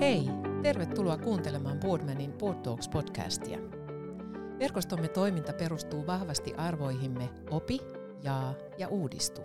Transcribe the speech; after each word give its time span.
Hei, 0.00 0.30
tervetuloa 0.62 1.16
kuuntelemaan 1.16 1.80
Boardmanin 1.80 2.32
Board 2.32 2.58
Talks 2.58 2.88
podcastia. 2.88 3.58
Verkostomme 4.58 5.08
toiminta 5.08 5.52
perustuu 5.52 6.06
vahvasti 6.06 6.54
arvoihimme 6.54 7.28
opi, 7.50 7.78
jaa 8.22 8.54
ja 8.78 8.88
uudistu. 8.88 9.40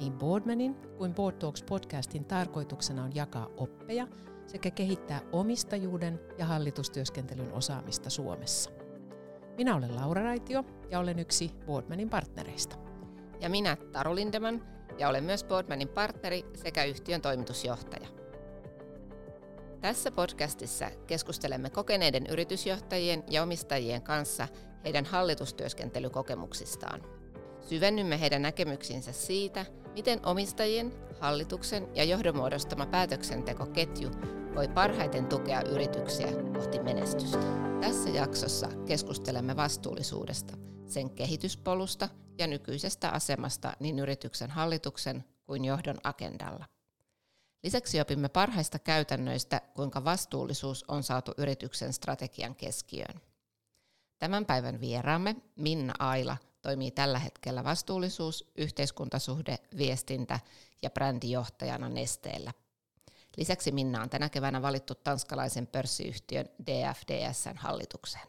Niin 0.00 0.12
Boardmanin 0.12 0.74
kuin 0.74 1.14
Board 1.14 1.36
Talks 1.36 1.62
podcastin 1.62 2.24
tarkoituksena 2.24 3.04
on 3.04 3.14
jakaa 3.14 3.48
oppeja 3.56 4.08
sekä 4.46 4.70
kehittää 4.70 5.20
omistajuuden 5.32 6.20
ja 6.38 6.46
hallitustyöskentelyn 6.46 7.52
osaamista 7.52 8.10
Suomessa. 8.10 8.70
Minä 9.56 9.76
olen 9.76 9.96
Laura 9.96 10.22
Raitio 10.22 10.64
ja 10.90 10.98
olen 10.98 11.18
yksi 11.18 11.50
Boardmanin 11.66 12.10
partnereista. 12.10 12.76
Ja 13.40 13.50
minä 13.50 13.76
Taru 13.92 14.14
Lindeman 14.14 14.62
ja 14.98 15.08
olen 15.08 15.24
myös 15.24 15.44
Boardmanin 15.44 15.88
partneri 15.88 16.44
sekä 16.54 16.84
yhtiön 16.84 17.20
toimitusjohtaja. 17.20 18.17
Tässä 19.80 20.10
podcastissa 20.10 20.90
keskustelemme 21.06 21.70
kokeneiden 21.70 22.26
yritysjohtajien 22.26 23.24
ja 23.30 23.42
omistajien 23.42 24.02
kanssa 24.02 24.48
heidän 24.84 25.04
hallitustyöskentelykokemuksistaan. 25.04 27.02
Syvennymme 27.60 28.20
heidän 28.20 28.42
näkemyksiinsä 28.42 29.12
siitä, 29.12 29.66
miten 29.94 30.26
omistajien, 30.26 30.92
hallituksen 31.20 31.88
ja 31.94 32.04
johdonmuodostama 32.04 32.86
päätöksentekoketju 32.86 34.10
voi 34.54 34.68
parhaiten 34.68 35.26
tukea 35.26 35.62
yrityksiä 35.62 36.28
kohti 36.54 36.78
menestystä. 36.78 37.44
Tässä 37.80 38.10
jaksossa 38.10 38.68
keskustelemme 38.86 39.56
vastuullisuudesta, 39.56 40.56
sen 40.86 41.10
kehityspolusta 41.10 42.08
ja 42.38 42.46
nykyisestä 42.46 43.10
asemasta 43.10 43.72
niin 43.80 43.98
yrityksen 43.98 44.50
hallituksen 44.50 45.24
kuin 45.46 45.64
johdon 45.64 45.96
agendalla. 46.04 46.77
Lisäksi 47.62 48.00
opimme 48.00 48.28
parhaista 48.28 48.78
käytännöistä, 48.78 49.60
kuinka 49.74 50.04
vastuullisuus 50.04 50.84
on 50.88 51.02
saatu 51.02 51.32
yrityksen 51.36 51.92
strategian 51.92 52.54
keskiöön. 52.54 53.20
Tämän 54.18 54.46
päivän 54.46 54.80
vieraamme 54.80 55.36
Minna 55.56 55.94
Aila 55.98 56.36
toimii 56.62 56.90
tällä 56.90 57.18
hetkellä 57.18 57.64
vastuullisuus, 57.64 58.50
yhteiskuntasuhde, 58.56 59.58
viestintä 59.76 60.40
ja 60.82 60.90
brändijohtajana 60.90 61.88
Nesteellä. 61.88 62.52
Lisäksi 63.36 63.72
Minna 63.72 64.02
on 64.02 64.10
tänä 64.10 64.28
keväänä 64.28 64.62
valittu 64.62 64.94
tanskalaisen 64.94 65.66
pörssiyhtiön 65.66 66.48
DFDSn 66.66 67.56
hallitukseen. 67.56 68.28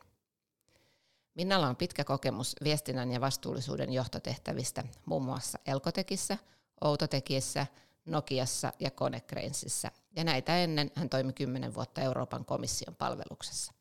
Minnalla 1.36 1.68
on 1.68 1.76
pitkä 1.76 2.04
kokemus 2.04 2.56
viestinnän 2.64 3.12
ja 3.12 3.22
vastuullisuuden 3.22 3.94
johtotehtävistä 3.94 4.84
muun 5.06 5.24
muassa 5.24 5.60
Elkotekissä, 5.66 6.38
Outotekiessä– 6.82 7.68
Nokiassa 8.06 8.74
ja 8.80 8.92
Konecranesissa, 8.92 9.92
ja 10.16 10.24
näitä 10.24 10.58
ennen 10.58 10.92
hän 10.96 11.10
toimi 11.10 11.34
10 11.34 11.76
vuotta 11.76 12.02
Euroopan 12.02 12.46
komission 12.46 12.96
palveluksessa. 12.96 13.74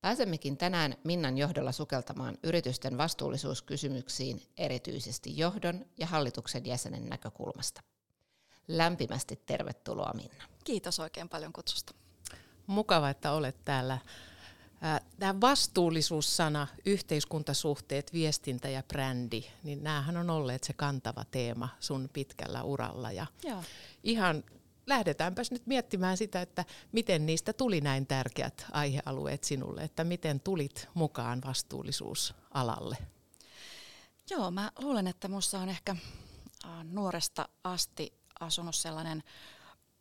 Pääsemmekin 0.00 0.56
tänään 0.56 0.96
Minnan 1.04 1.38
johdolla 1.38 1.72
sukeltamaan 1.72 2.38
yritysten 2.42 2.98
vastuullisuuskysymyksiin 2.98 4.42
erityisesti 4.56 5.38
johdon 5.38 5.86
ja 5.98 6.06
hallituksen 6.06 6.66
jäsenen 6.66 7.08
näkökulmasta. 7.08 7.82
Lämpimästi 8.68 9.42
tervetuloa 9.46 10.12
Minna. 10.14 10.44
Kiitos 10.64 11.00
oikein 11.00 11.28
paljon 11.28 11.52
kutsusta. 11.52 11.94
Mukava, 12.66 13.10
että 13.10 13.32
olet 13.32 13.64
täällä 13.64 13.98
Tämä 15.18 15.40
vastuullisuussana, 15.40 16.66
yhteiskuntasuhteet, 16.86 18.12
viestintä 18.12 18.68
ja 18.68 18.82
brändi, 18.82 19.44
niin 19.62 19.84
näähän 19.84 20.16
on 20.16 20.30
olleet 20.30 20.64
se 20.64 20.72
kantava 20.72 21.24
teema 21.30 21.68
sun 21.80 22.08
pitkällä 22.12 22.62
uralla. 22.62 23.12
Ja 23.12 23.26
Joo. 23.44 23.62
ihan 24.02 24.44
lähdetäänpäs 24.86 25.50
nyt 25.50 25.66
miettimään 25.66 26.16
sitä, 26.16 26.42
että 26.42 26.64
miten 26.92 27.26
niistä 27.26 27.52
tuli 27.52 27.80
näin 27.80 28.06
tärkeät 28.06 28.66
aihealueet 28.72 29.44
sinulle, 29.44 29.82
että 29.82 30.04
miten 30.04 30.40
tulit 30.40 30.88
mukaan 30.94 31.40
vastuullisuusalalle? 31.46 32.96
Joo, 34.30 34.50
mä 34.50 34.72
luulen, 34.78 35.06
että 35.06 35.28
minussa 35.28 35.58
on 35.58 35.68
ehkä 35.68 35.96
nuoresta 36.82 37.48
asti 37.64 38.12
asunut 38.40 38.74
sellainen 38.74 39.22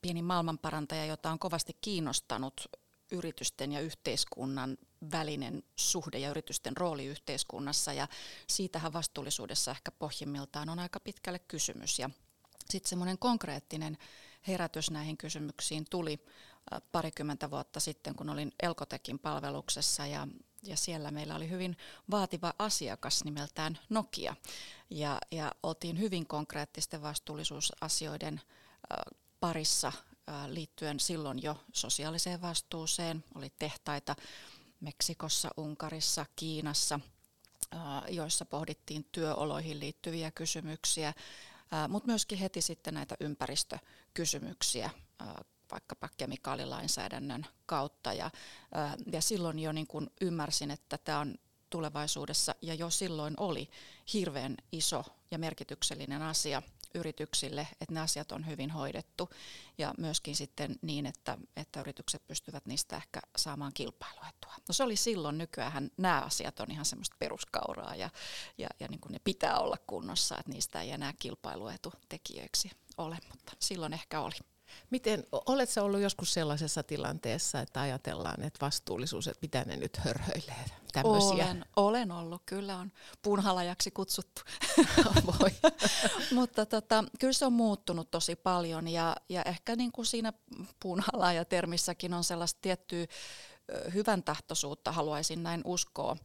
pieni 0.01 0.21
maailmanparantaja, 0.21 1.05
jota 1.05 1.31
on 1.31 1.39
kovasti 1.39 1.77
kiinnostanut 1.81 2.67
yritysten 3.13 3.71
ja 3.71 3.79
yhteiskunnan 3.79 4.77
välinen 5.11 5.63
suhde 5.75 6.19
ja 6.19 6.29
yritysten 6.29 6.77
rooli 6.77 7.05
yhteiskunnassa. 7.05 7.93
Ja 7.93 8.07
siitähän 8.47 8.93
vastuullisuudessa 8.93 9.71
ehkä 9.71 9.91
pohjimmiltaan 9.91 10.69
on 10.69 10.79
aika 10.79 10.99
pitkälle 10.99 11.39
kysymys. 11.39 11.99
Ja 11.99 12.09
sitten 12.69 12.89
semmoinen 12.89 13.17
konkreettinen 13.17 13.97
herätys 14.47 14.91
näihin 14.91 15.17
kysymyksiin 15.17 15.85
tuli 15.89 16.25
parikymmentä 16.91 17.51
vuotta 17.51 17.79
sitten, 17.79 18.15
kun 18.15 18.29
olin 18.29 18.51
Elkotekin 18.63 19.19
palveluksessa. 19.19 20.05
Ja, 20.05 20.27
ja 20.63 20.77
siellä 20.77 21.11
meillä 21.11 21.35
oli 21.35 21.49
hyvin 21.49 21.77
vaativa 22.11 22.53
asiakas 22.59 23.23
nimeltään 23.23 23.79
Nokia. 23.89 24.35
Ja, 24.89 25.19
ja 25.31 25.51
oltiin 25.63 25.99
hyvin 25.99 26.27
konkreettisten 26.27 27.01
vastuullisuusasioiden 27.01 28.41
parissa 29.39 29.91
liittyen 30.47 30.99
silloin 30.99 31.43
jo 31.43 31.57
sosiaaliseen 31.73 32.41
vastuuseen. 32.41 33.23
Oli 33.35 33.51
tehtaita 33.59 34.15
Meksikossa, 34.79 35.49
Unkarissa, 35.57 36.25
Kiinassa, 36.35 36.99
joissa 38.09 38.45
pohdittiin 38.45 39.05
työoloihin 39.11 39.79
liittyviä 39.79 40.31
kysymyksiä, 40.31 41.13
mutta 41.89 42.07
myöskin 42.07 42.37
heti 42.37 42.61
sitten 42.61 42.93
näitä 42.93 43.15
ympäristökysymyksiä 43.19 44.89
vaikkapa 45.71 46.09
kemikaalilainsäädännön 46.17 47.45
kautta. 47.65 48.13
Ja, 48.13 48.31
ja 49.11 49.21
silloin 49.21 49.59
jo 49.59 49.71
niin 49.71 49.87
kun 49.87 50.09
ymmärsin, 50.21 50.71
että 50.71 50.97
tämä 50.97 51.19
on 51.19 51.35
tulevaisuudessa 51.69 52.55
ja 52.61 52.73
jo 52.73 52.89
silloin 52.89 53.33
oli 53.37 53.69
hirveän 54.13 54.57
iso 54.71 55.05
ja 55.31 55.37
merkityksellinen 55.37 56.21
asia 56.21 56.61
yrityksille, 56.95 57.67
että 57.81 57.93
ne 57.93 57.99
asiat 57.99 58.31
on 58.31 58.47
hyvin 58.47 58.71
hoidettu 58.71 59.29
ja 59.77 59.93
myöskin 59.97 60.35
sitten 60.35 60.75
niin, 60.81 61.05
että, 61.05 61.37
että 61.55 61.79
yritykset 61.79 62.27
pystyvät 62.27 62.65
niistä 62.65 62.95
ehkä 62.95 63.19
saamaan 63.35 63.71
kilpailuetua. 63.73 64.53
No 64.67 64.73
se 64.73 64.83
oli 64.83 64.95
silloin, 64.95 65.37
nykyään 65.37 65.91
nämä 65.97 66.21
asiat 66.21 66.59
on 66.59 66.71
ihan 66.71 66.85
semmoista 66.85 67.15
peruskauraa 67.19 67.95
ja, 67.95 68.09
ja, 68.57 68.67
ja 68.79 68.87
niin 68.87 68.99
ne 69.09 69.19
pitää 69.23 69.59
olla 69.59 69.77
kunnossa, 69.87 70.37
että 70.39 70.51
niistä 70.51 70.81
ei 70.81 70.91
enää 70.91 71.13
kilpailuetutekijöiksi 71.19 72.71
ole, 72.97 73.17
mutta 73.29 73.51
silloin 73.59 73.93
ehkä 73.93 74.21
oli. 74.21 74.52
Miten, 74.89 75.23
oletko 75.31 75.81
ollut 75.81 76.01
joskus 76.01 76.33
sellaisessa 76.33 76.83
tilanteessa, 76.83 77.59
että 77.59 77.81
ajatellaan, 77.81 78.43
että 78.43 78.65
vastuullisuus, 78.65 79.27
että 79.27 79.39
mitä 79.41 79.63
ne 79.67 79.75
nyt 79.75 79.97
hörhöilee? 79.97 80.65
Tämmöisiä? 80.93 81.29
Olen, 81.29 81.65
olen 81.75 82.11
ollut, 82.11 82.41
kyllä 82.45 82.77
on 82.77 82.91
puunhalajaksi 83.21 83.91
kutsuttu. 83.91 84.41
Voi. 85.39 85.49
Mutta 86.35 86.65
tota, 86.65 87.03
kyllä 87.19 87.33
se 87.33 87.45
on 87.45 87.53
muuttunut 87.53 88.11
tosi 88.11 88.35
paljon 88.35 88.87
ja, 88.87 89.15
ja 89.29 89.43
ehkä 89.43 89.75
niin 89.75 89.91
kuin 89.91 90.05
siinä 90.05 90.33
puunhalajatermissäkin 90.79 92.13
on 92.13 92.23
sellaista 92.23 92.59
tiettyä 92.61 93.05
hyvän 93.93 94.23
tahtoisuutta, 94.23 94.91
haluaisin 94.91 95.43
näin 95.43 95.61
uskoa. 95.65 96.17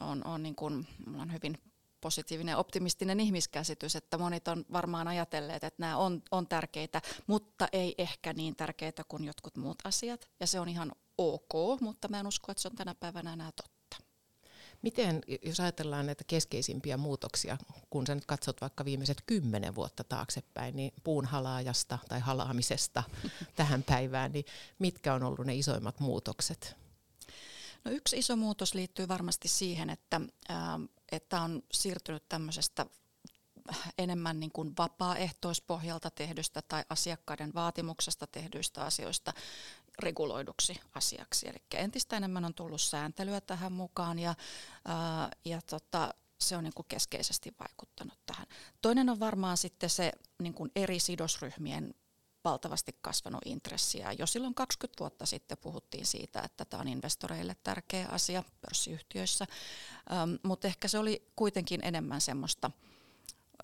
On, 0.00 0.26
on 0.26 0.42
niin 0.42 0.54
kuin, 0.54 0.88
mulla 1.06 1.22
on 1.22 1.32
hyvin 1.32 1.58
positiivinen 2.02 2.56
optimistinen 2.56 3.20
ihmiskäsitys, 3.20 3.96
että 3.96 4.18
monet 4.18 4.48
on 4.48 4.64
varmaan 4.72 5.08
ajatelleet, 5.08 5.64
että 5.64 5.82
nämä 5.82 5.96
on, 5.96 6.22
on 6.30 6.46
tärkeitä, 6.46 7.02
mutta 7.26 7.68
ei 7.72 7.94
ehkä 7.98 8.32
niin 8.32 8.56
tärkeitä 8.56 9.02
kuin 9.08 9.24
jotkut 9.24 9.56
muut 9.56 9.78
asiat. 9.84 10.28
Ja 10.40 10.46
se 10.46 10.60
on 10.60 10.68
ihan 10.68 10.92
ok, 11.18 11.80
mutta 11.80 12.08
mä 12.08 12.20
en 12.20 12.26
usko, 12.26 12.52
että 12.52 12.62
se 12.62 12.68
on 12.68 12.76
tänä 12.76 12.94
päivänä 12.94 13.32
enää 13.32 13.50
totta. 13.56 13.72
Miten, 14.82 15.20
jos 15.42 15.60
ajatellaan 15.60 16.06
näitä 16.06 16.24
keskeisimpiä 16.26 16.96
muutoksia, 16.96 17.58
kun 17.90 18.06
sä 18.06 18.14
nyt 18.14 18.26
katsot 18.26 18.60
vaikka 18.60 18.84
viimeiset 18.84 19.22
kymmenen 19.26 19.74
vuotta 19.74 20.04
taaksepäin, 20.04 20.76
niin 20.76 20.92
puun 21.04 21.24
halaajasta 21.24 21.98
tai 22.08 22.20
halaamisesta 22.20 23.02
tähän 23.56 23.82
päivään, 23.82 24.32
niin 24.32 24.44
mitkä 24.78 25.14
on 25.14 25.22
ollut 25.22 25.46
ne 25.46 25.54
isoimmat 25.54 26.00
muutokset? 26.00 26.76
No 27.84 27.90
yksi 27.90 28.18
iso 28.18 28.36
muutos 28.36 28.74
liittyy 28.74 29.08
varmasti 29.08 29.48
siihen, 29.48 29.90
että, 29.90 30.20
että 31.12 31.40
on 31.40 31.62
siirtynyt 31.72 32.28
tämmöisestä 32.28 32.86
enemmän 33.98 34.40
niin 34.40 34.52
kuin 34.52 34.72
vapaaehtoispohjalta 34.78 36.10
tehdystä 36.10 36.62
tai 36.68 36.84
asiakkaiden 36.90 37.54
vaatimuksesta 37.54 38.26
tehdyistä 38.26 38.84
asioista 38.84 39.32
reguloiduksi 39.98 40.80
asiaksi. 40.94 41.48
Eli 41.48 41.58
entistä 41.74 42.16
enemmän 42.16 42.44
on 42.44 42.54
tullut 42.54 42.80
sääntelyä 42.80 43.40
tähän 43.40 43.72
mukaan 43.72 44.18
ja, 44.18 44.34
ää, 44.84 45.30
ja 45.44 45.60
tota, 45.62 46.14
se 46.40 46.56
on 46.56 46.64
niin 46.64 46.74
kuin 46.74 46.86
keskeisesti 46.88 47.54
vaikuttanut 47.60 48.18
tähän. 48.26 48.46
Toinen 48.82 49.10
on 49.10 49.20
varmaan 49.20 49.56
sitten 49.56 49.90
se 49.90 50.12
niin 50.38 50.54
kuin 50.54 50.70
eri 50.76 50.98
sidosryhmien 50.98 51.94
valtavasti 52.44 52.96
kasvanut 53.00 53.40
intressiä. 53.44 54.12
Jo 54.12 54.26
silloin 54.26 54.54
20 54.54 55.00
vuotta 55.00 55.26
sitten 55.26 55.58
puhuttiin 55.58 56.06
siitä, 56.06 56.40
että 56.40 56.64
tämä 56.64 56.80
on 56.80 56.88
investoreille 56.88 57.56
tärkeä 57.62 58.08
asia 58.08 58.42
pörssiyhtiöissä, 58.60 59.46
ähm, 60.12 60.34
mutta 60.42 60.66
ehkä 60.66 60.88
se 60.88 60.98
oli 60.98 61.32
kuitenkin 61.36 61.80
enemmän 61.84 62.20
semmoista 62.20 62.70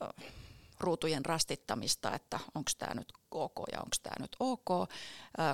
äh, 0.03 0.33
ruutujen 0.81 1.25
rastittamista, 1.25 2.15
että 2.15 2.41
onko 2.55 2.71
tämä 2.79 2.95
nyt 2.95 3.13
ok 3.31 3.57
ja 3.73 3.79
onko 3.79 3.97
tämä 4.03 4.15
nyt 4.21 4.37
ok, 4.41 4.91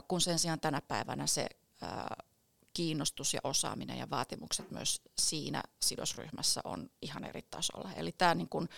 kun 0.08 0.20
sen 0.20 0.38
sijaan 0.38 0.60
tänä 0.60 0.80
päivänä 0.80 1.26
se 1.26 1.46
kiinnostus 2.74 3.34
ja 3.34 3.40
osaaminen 3.44 3.98
ja 3.98 4.10
vaatimukset 4.10 4.70
myös 4.70 5.02
siinä 5.18 5.62
sidosryhmässä 5.80 6.60
on 6.64 6.90
ihan 7.02 7.24
eri 7.24 7.42
tasolla. 7.42 7.92
Eli 7.96 8.12
tämä 8.12 8.34
niin 8.34 8.48
kuin, 8.48 8.68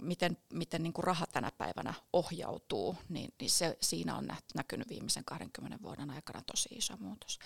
miten, 0.00 0.38
miten 0.52 0.82
niin 0.82 0.92
kuin 0.92 1.04
raha 1.04 1.26
tänä 1.26 1.52
päivänä 1.58 1.94
ohjautuu, 2.12 2.96
niin, 3.08 3.34
niin 3.40 3.50
se, 3.50 3.78
siinä 3.80 4.16
on 4.16 4.28
näkynyt 4.54 4.88
viimeisen 4.88 5.24
20 5.24 5.82
vuoden 5.82 6.10
aikana 6.10 6.42
tosi 6.42 6.68
iso 6.72 6.94
muutos. 7.00 7.38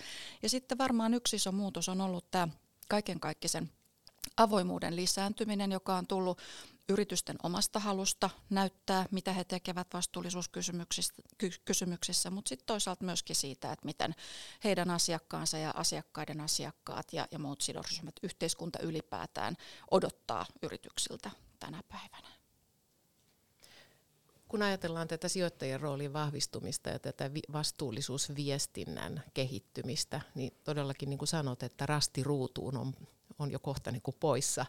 Ja 0.43 0.49
sitten 0.49 0.79
varmaan 0.79 1.15
yksi 1.15 1.37
iso 1.37 1.53
muutos 1.53 1.89
on 1.89 2.01
ollut 2.01 2.31
tämä 2.31 2.49
kaiken 2.89 3.21
kaikkisen 3.21 3.71
avoimuuden 4.37 4.97
lisääntyminen, 4.97 5.73
joka 5.73 5.97
on 5.97 6.07
tullut 6.07 6.39
yritysten 6.89 7.37
omasta 7.43 7.79
halusta 7.79 8.31
näyttää, 8.51 9.07
mitä 9.11 9.33
he 9.33 9.45
tekevät 9.45 9.87
vastuullisuuskysymyksissä, 9.93 12.31
mutta 12.31 12.49
sitten 12.49 12.67
toisaalta 12.67 13.05
myöskin 13.05 13.37
siitä, 13.37 13.73
että 13.73 13.87
miten 13.87 14.15
heidän 14.65 14.91
asiakkaansa 14.91 15.59
ja 15.59 15.75
asiakkaiden 15.77 16.41
asiakkaat 16.41 17.13
ja, 17.13 17.29
ja 17.31 17.39
muut 17.39 17.61
sidosryhmät, 17.61 18.15
yhteiskunta 18.23 18.79
ylipäätään 18.79 19.57
odottaa 19.91 20.47
yrityksiltä 20.63 21.31
tänä 21.63 21.83
päivänä. 21.89 22.29
Kun 24.49 24.63
ajatellaan 24.63 25.09
tätä 25.09 25.29
sijoittajien 25.29 25.81
roolin 25.81 26.13
vahvistumista 26.13 26.91
ja 26.91 26.99
tätä 26.99 27.31
vastuullisuusviestinnän 27.53 29.23
kehittymistä, 29.35 30.21
niin 30.35 30.53
todellakin 30.65 31.11
niin 31.11 31.19
kuin 31.19 31.29
sanot, 31.29 31.63
että 31.63 31.87
rasti 31.87 32.23
ruutuun 32.23 32.77
on 32.77 32.95
on 33.39 33.51
jo 33.51 33.59
kohta 33.59 33.91
niin 33.91 34.03
kuin 34.03 34.17
poissa, 34.21 34.67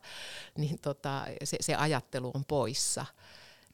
niin 0.57 0.80
tota, 0.80 1.25
se, 1.44 1.57
se 1.62 1.75
ajattelu 1.75 2.31
on 2.34 2.45
poissa. 2.45 3.06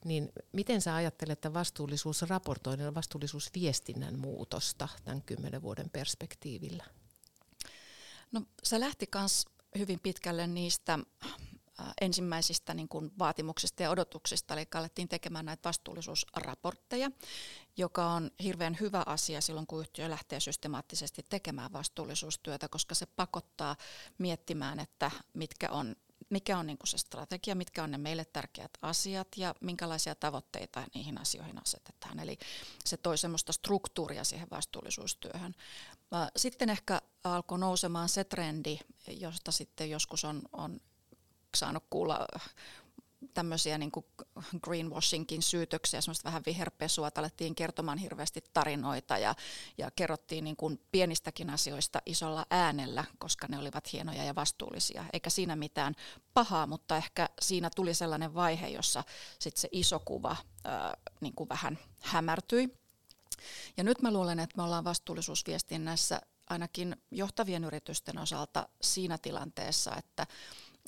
Niin 0.06 0.32
miten 0.52 0.82
sä 0.82 0.96
ajattelet 0.96 1.32
että 1.32 1.54
vastuullisuusraportoinnin 1.54 2.86
ja 2.86 2.96
vastuullisuusviestinnän 2.96 4.20
muutosta 4.20 4.88
tämän 5.04 5.22
kymmenen 5.22 5.62
vuoden 5.62 5.90
perspektiivillä? 5.90 6.84
No 8.32 8.42
se 8.64 8.80
lähti 8.80 9.10
myös 9.16 9.46
hyvin 9.78 10.00
pitkälle 10.00 10.48
niistä 10.48 11.00
ensimmäisistä 12.02 12.74
niin 12.74 12.88
kuin 12.88 13.12
vaatimuksista 13.20 13.84
ja 13.84 13.90
odotuksista, 13.90 14.54
eli 14.54 14.68
alettiin 14.74 15.08
tekemään 15.08 15.46
näitä 15.46 15.70
vastuullisuusraportteja, 15.70 17.12
joka 17.78 18.06
on 18.06 18.32
hirveän 18.44 18.78
hyvä 18.80 19.04
asia 19.06 19.42
silloin, 19.42 19.68
kun 19.68 19.82
yhtiö 19.82 20.10
lähtee 20.10 20.40
systemaattisesti 20.40 21.26
tekemään 21.30 21.74
vastuullisuustyötä, 21.74 22.68
koska 22.68 22.96
se 22.96 23.06
pakottaa 23.06 23.76
miettimään, 24.18 24.80
että 24.80 25.12
mitkä 25.34 25.70
on 25.70 25.96
mikä 26.30 26.58
on 26.58 26.68
niin 26.68 26.78
se 26.86 26.98
strategia, 26.98 27.56
mitkä 27.56 27.84
on 27.84 27.92
ne 27.92 27.98
meille 27.98 28.26
tärkeät 28.26 28.72
asiat 28.82 29.28
ja 29.38 29.56
minkälaisia 29.62 30.16
tavoitteita 30.16 30.84
niihin 30.94 31.22
asioihin 31.22 31.62
asetetaan. 31.62 32.20
Eli 32.20 32.38
se 32.86 32.98
toi 32.98 33.18
semmoista 33.18 33.54
struktuuria 33.54 34.24
siihen 34.24 34.48
vastuullisuustyöhön. 34.52 35.56
Sitten 36.36 36.70
ehkä 36.70 37.02
alkoi 37.24 37.60
nousemaan 37.60 38.10
se 38.10 38.24
trendi, 38.24 38.80
josta 39.08 39.52
sitten 39.52 39.90
joskus 39.90 40.26
on, 40.26 40.42
on 40.52 40.80
saanut 41.56 41.84
kuulla 41.90 42.28
tämmöisiä 43.34 43.78
niin 43.78 43.92
greenwashingin 44.64 45.42
syytöksiä, 45.42 46.02
semmoista 46.02 46.26
vähän 46.26 46.44
viherpesua, 46.46 47.10
alettiin 47.16 47.56
kertomaan 47.56 47.98
hirveästi 47.98 48.44
tarinoita 48.54 49.18
ja, 49.18 49.36
ja 49.78 49.92
kerrottiin 49.96 50.44
niin 50.44 50.56
kuin 50.56 50.82
pienistäkin 50.92 51.50
asioista 51.50 52.02
isolla 52.06 52.46
äänellä, 52.50 53.06
koska 53.18 53.48
ne 53.50 53.60
olivat 53.60 53.94
hienoja 53.94 54.24
ja 54.24 54.36
vastuullisia. 54.36 55.06
Eikä 55.14 55.30
siinä 55.30 55.56
mitään 55.56 55.96
pahaa, 56.34 56.68
mutta 56.68 56.98
ehkä 56.98 57.30
siinä 57.42 57.70
tuli 57.76 57.94
sellainen 57.94 58.34
vaihe, 58.34 58.68
jossa 58.68 59.04
sit 59.40 59.58
se 59.58 59.70
iso 59.72 60.00
kuva 60.00 60.36
ää, 60.64 60.98
niin 61.22 61.34
kuin 61.36 61.50
vähän 61.50 61.80
hämärtyi. 62.02 62.70
Ja 63.78 63.84
nyt 63.84 64.02
mä 64.02 64.14
luulen, 64.14 64.40
että 64.40 64.58
me 64.58 64.64
ollaan 64.64 64.84
vastuullisuusviestinnässä 64.84 66.22
ainakin 66.50 66.96
johtavien 67.12 67.64
yritysten 67.64 68.18
osalta 68.18 68.70
siinä 68.82 69.18
tilanteessa, 69.18 69.96
että 69.96 70.28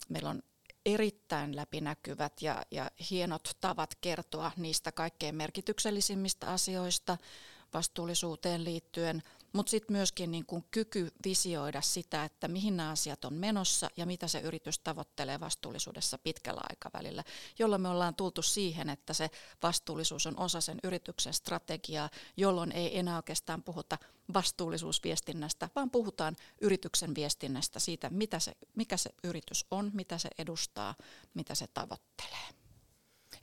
meillä 0.10 0.30
on 0.30 0.44
erittäin 0.86 1.56
läpinäkyvät 1.56 2.42
ja, 2.42 2.64
ja 2.72 2.92
hienot 3.10 3.58
tavat 3.62 3.96
kertoa 4.02 4.52
niistä 4.58 4.92
kaikkein 4.92 5.36
merkityksellisimmistä 5.36 6.48
asioista 6.48 7.18
vastuullisuuteen 7.74 8.64
liittyen, 8.64 9.24
mutta 9.54 9.70
sitten 9.70 9.96
myöskin 9.96 10.32
niin 10.32 10.46
kuin 10.46 10.64
kyky 10.72 11.12
visioida 11.26 11.82
sitä, 11.82 12.24
että 12.24 12.48
mihin 12.48 12.78
nämä 12.78 12.90
asiat 12.90 13.26
on 13.26 13.34
menossa 13.34 13.90
ja 13.98 14.06
mitä 14.06 14.28
se 14.28 14.40
yritys 14.40 14.80
tavoittelee 14.80 15.40
vastuullisuudessa 15.40 16.18
pitkällä 16.18 16.62
aikavälillä, 16.70 17.24
jolloin 17.60 17.82
me 17.82 17.90
ollaan 17.90 18.16
tultu 18.16 18.42
siihen, 18.42 18.90
että 18.90 19.14
se 19.14 19.30
vastuullisuus 19.64 20.28
on 20.28 20.40
osa 20.40 20.62
sen 20.62 20.80
yrityksen 20.84 21.34
strategiaa, 21.34 22.10
jolloin 22.38 22.72
ei 22.72 23.00
enää 23.00 23.16
oikeastaan 23.16 23.64
puhuta 23.64 23.98
vastuullisuusviestinnästä, 24.34 25.70
vaan 25.76 25.92
puhutaan 25.92 26.36
yrityksen 26.62 27.16
viestinnästä 27.16 27.80
siitä, 27.80 28.10
mitä 28.10 28.40
se, 28.40 28.52
mikä 28.76 28.98
se 28.98 29.10
yritys 29.24 29.66
on, 29.72 29.92
mitä 29.94 30.18
se 30.18 30.30
edustaa, 30.38 30.96
mitä 31.34 31.56
se 31.56 31.68
tavoittelee. 31.68 32.61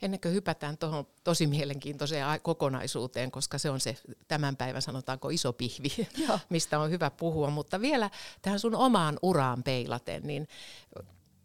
Ennen 0.01 0.19
kuin 0.19 0.33
hypätään 0.33 0.77
tuohon 0.77 1.07
tosi 1.23 1.47
mielenkiintoiseen 1.47 2.25
kokonaisuuteen, 2.41 3.31
koska 3.31 3.57
se 3.57 3.69
on 3.69 3.79
se 3.79 3.97
tämän 4.27 4.57
päivän 4.57 4.81
sanotaanko 4.81 5.29
iso 5.29 5.53
pihvi, 5.53 6.07
mistä 6.49 6.79
on 6.79 6.89
hyvä 6.89 7.09
puhua, 7.09 7.49
mutta 7.49 7.81
vielä 7.81 8.09
tähän 8.41 8.59
sun 8.59 8.75
omaan 8.75 9.19
uraan 9.21 9.63
peilaten, 9.63 10.23
niin 10.23 10.47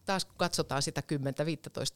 taas 0.05 0.25
kun 0.25 0.35
katsotaan 0.37 0.83
sitä 0.83 1.03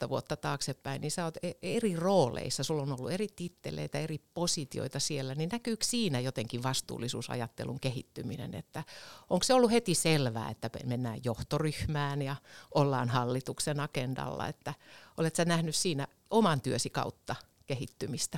10-15 0.05 0.09
vuotta 0.09 0.37
taaksepäin, 0.37 1.01
niin 1.01 1.11
sä 1.11 1.25
oot 1.25 1.37
e- 1.43 1.51
eri 1.61 1.95
rooleissa, 1.95 2.63
sulla 2.63 2.81
on 2.81 2.91
ollut 2.91 3.11
eri 3.11 3.27
titteleitä, 3.35 3.99
eri 3.99 4.21
positioita 4.33 4.99
siellä, 4.99 5.35
niin 5.35 5.49
näkyykö 5.51 5.85
siinä 5.85 6.19
jotenkin 6.19 6.63
vastuullisuusajattelun 6.63 7.79
kehittyminen, 7.79 8.55
että 8.55 8.83
onko 9.29 9.43
se 9.43 9.53
ollut 9.53 9.71
heti 9.71 9.95
selvää, 9.95 10.49
että 10.49 10.69
mennään 10.85 11.19
johtoryhmään 11.23 12.21
ja 12.21 12.35
ollaan 12.75 13.09
hallituksen 13.09 13.79
agendalla, 13.79 14.47
että 14.47 14.73
olet 15.17 15.35
sä 15.35 15.45
nähnyt 15.45 15.75
siinä 15.75 16.07
oman 16.29 16.61
työsi 16.61 16.89
kautta 16.89 17.35
kehittymistä? 17.65 18.37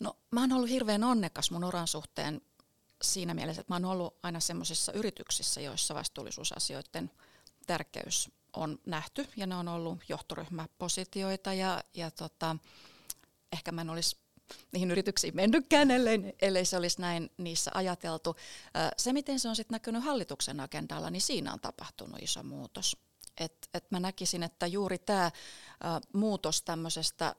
No 0.00 0.16
mä 0.30 0.40
oon 0.40 0.52
ollut 0.52 0.70
hirveän 0.70 1.04
onnekas 1.04 1.50
mun 1.50 1.64
oran 1.64 1.88
suhteen 1.88 2.40
siinä 3.02 3.34
mielessä, 3.34 3.60
että 3.60 3.72
mä 3.72 3.76
oon 3.76 3.84
ollut 3.84 4.14
aina 4.22 4.40
semmoisissa 4.40 4.92
yrityksissä, 4.92 5.60
joissa 5.60 5.94
vastuullisuusasioiden– 5.94 7.10
tärkeys 7.66 8.30
on 8.56 8.78
nähty 8.86 9.28
ja 9.36 9.46
ne 9.46 9.56
on 9.56 9.68
ollut 9.68 9.98
johtoryhmäpositioita 10.08 11.52
ja, 11.52 11.84
ja 11.94 12.10
tota, 12.10 12.56
ehkä 13.52 13.72
mä 13.72 13.80
en 13.80 13.90
olisi 13.90 14.16
niihin 14.72 14.90
yrityksiin 14.90 15.36
mennytkään, 15.36 15.90
ellei, 15.90 16.36
ellei 16.42 16.64
se 16.64 16.76
olisi 16.76 17.00
näin 17.00 17.30
niissä 17.38 17.70
ajateltu. 17.74 18.36
Se, 18.96 19.12
miten 19.12 19.40
se 19.40 19.48
on 19.48 19.56
sitten 19.56 19.74
näkynyt 19.74 20.04
hallituksen 20.04 20.60
agendalla, 20.60 21.10
niin 21.10 21.22
siinä 21.22 21.52
on 21.52 21.60
tapahtunut 21.60 22.22
iso 22.22 22.42
muutos. 22.42 22.96
Et, 23.36 23.68
et 23.74 23.90
mä 23.90 24.00
näkisin, 24.00 24.42
että 24.42 24.66
juuri 24.66 24.98
tämä 24.98 25.30
muutos 26.12 26.62
tämmöisestä 26.62 27.34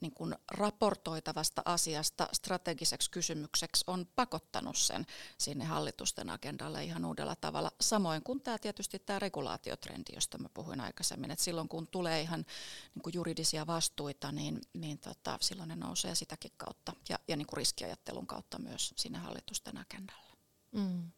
niin 0.00 0.14
kun 0.14 0.36
raportoitavasta 0.50 1.62
asiasta 1.64 2.28
strategiseksi 2.32 3.10
kysymykseksi 3.10 3.84
on 3.86 4.06
pakottanut 4.16 4.76
sen 4.76 5.06
sinne 5.38 5.64
hallitusten 5.64 6.30
agendalle 6.30 6.84
ihan 6.84 7.04
uudella 7.04 7.36
tavalla. 7.36 7.70
Samoin 7.80 8.22
kuin 8.22 8.40
tämä 8.40 8.58
tietysti 8.58 8.98
tämä 8.98 9.18
regulaatiotrendi, 9.18 10.12
josta 10.14 10.38
mä 10.38 10.48
puhuin 10.54 10.80
aikaisemmin, 10.80 11.30
että 11.30 11.44
silloin 11.44 11.68
kun 11.68 11.86
tulee 11.86 12.20
ihan 12.20 12.46
niin 12.94 13.14
juridisia 13.14 13.66
vastuita, 13.66 14.32
niin, 14.32 14.60
niin 14.72 14.98
tota, 14.98 15.38
silloin 15.40 15.68
ne 15.68 15.76
nousee 15.76 16.14
sitäkin 16.14 16.52
kautta 16.56 16.92
ja, 17.08 17.18
ja 17.28 17.36
niin 17.36 17.46
riskiajattelun 17.52 18.26
kautta 18.26 18.58
myös 18.58 18.94
sinne 18.96 19.18
hallitusten 19.18 19.78
agendalle. 19.78 20.32
Mm 20.72 21.12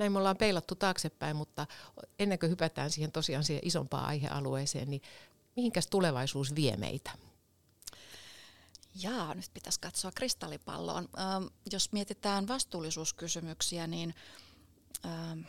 näin 0.00 0.12
me 0.12 0.18
ollaan 0.18 0.36
peilattu 0.36 0.74
taaksepäin, 0.74 1.36
mutta 1.36 1.66
ennen 2.18 2.38
kuin 2.38 2.50
hypätään 2.50 2.90
siihen 2.90 3.12
tosiaan 3.12 3.44
siihen 3.44 3.66
isompaan 3.66 4.04
aihealueeseen, 4.04 4.90
niin 4.90 5.02
mihinkäs 5.56 5.86
tulevaisuus 5.86 6.54
vie 6.54 6.76
meitä? 6.76 7.10
Jaa, 8.94 9.34
nyt 9.34 9.50
pitäisi 9.54 9.80
katsoa 9.80 10.12
kristallipalloon. 10.12 11.08
Ähm, 11.18 11.44
jos 11.72 11.92
mietitään 11.92 12.48
vastuullisuuskysymyksiä, 12.48 13.86
niin 13.86 14.14
ähm, 15.04 15.40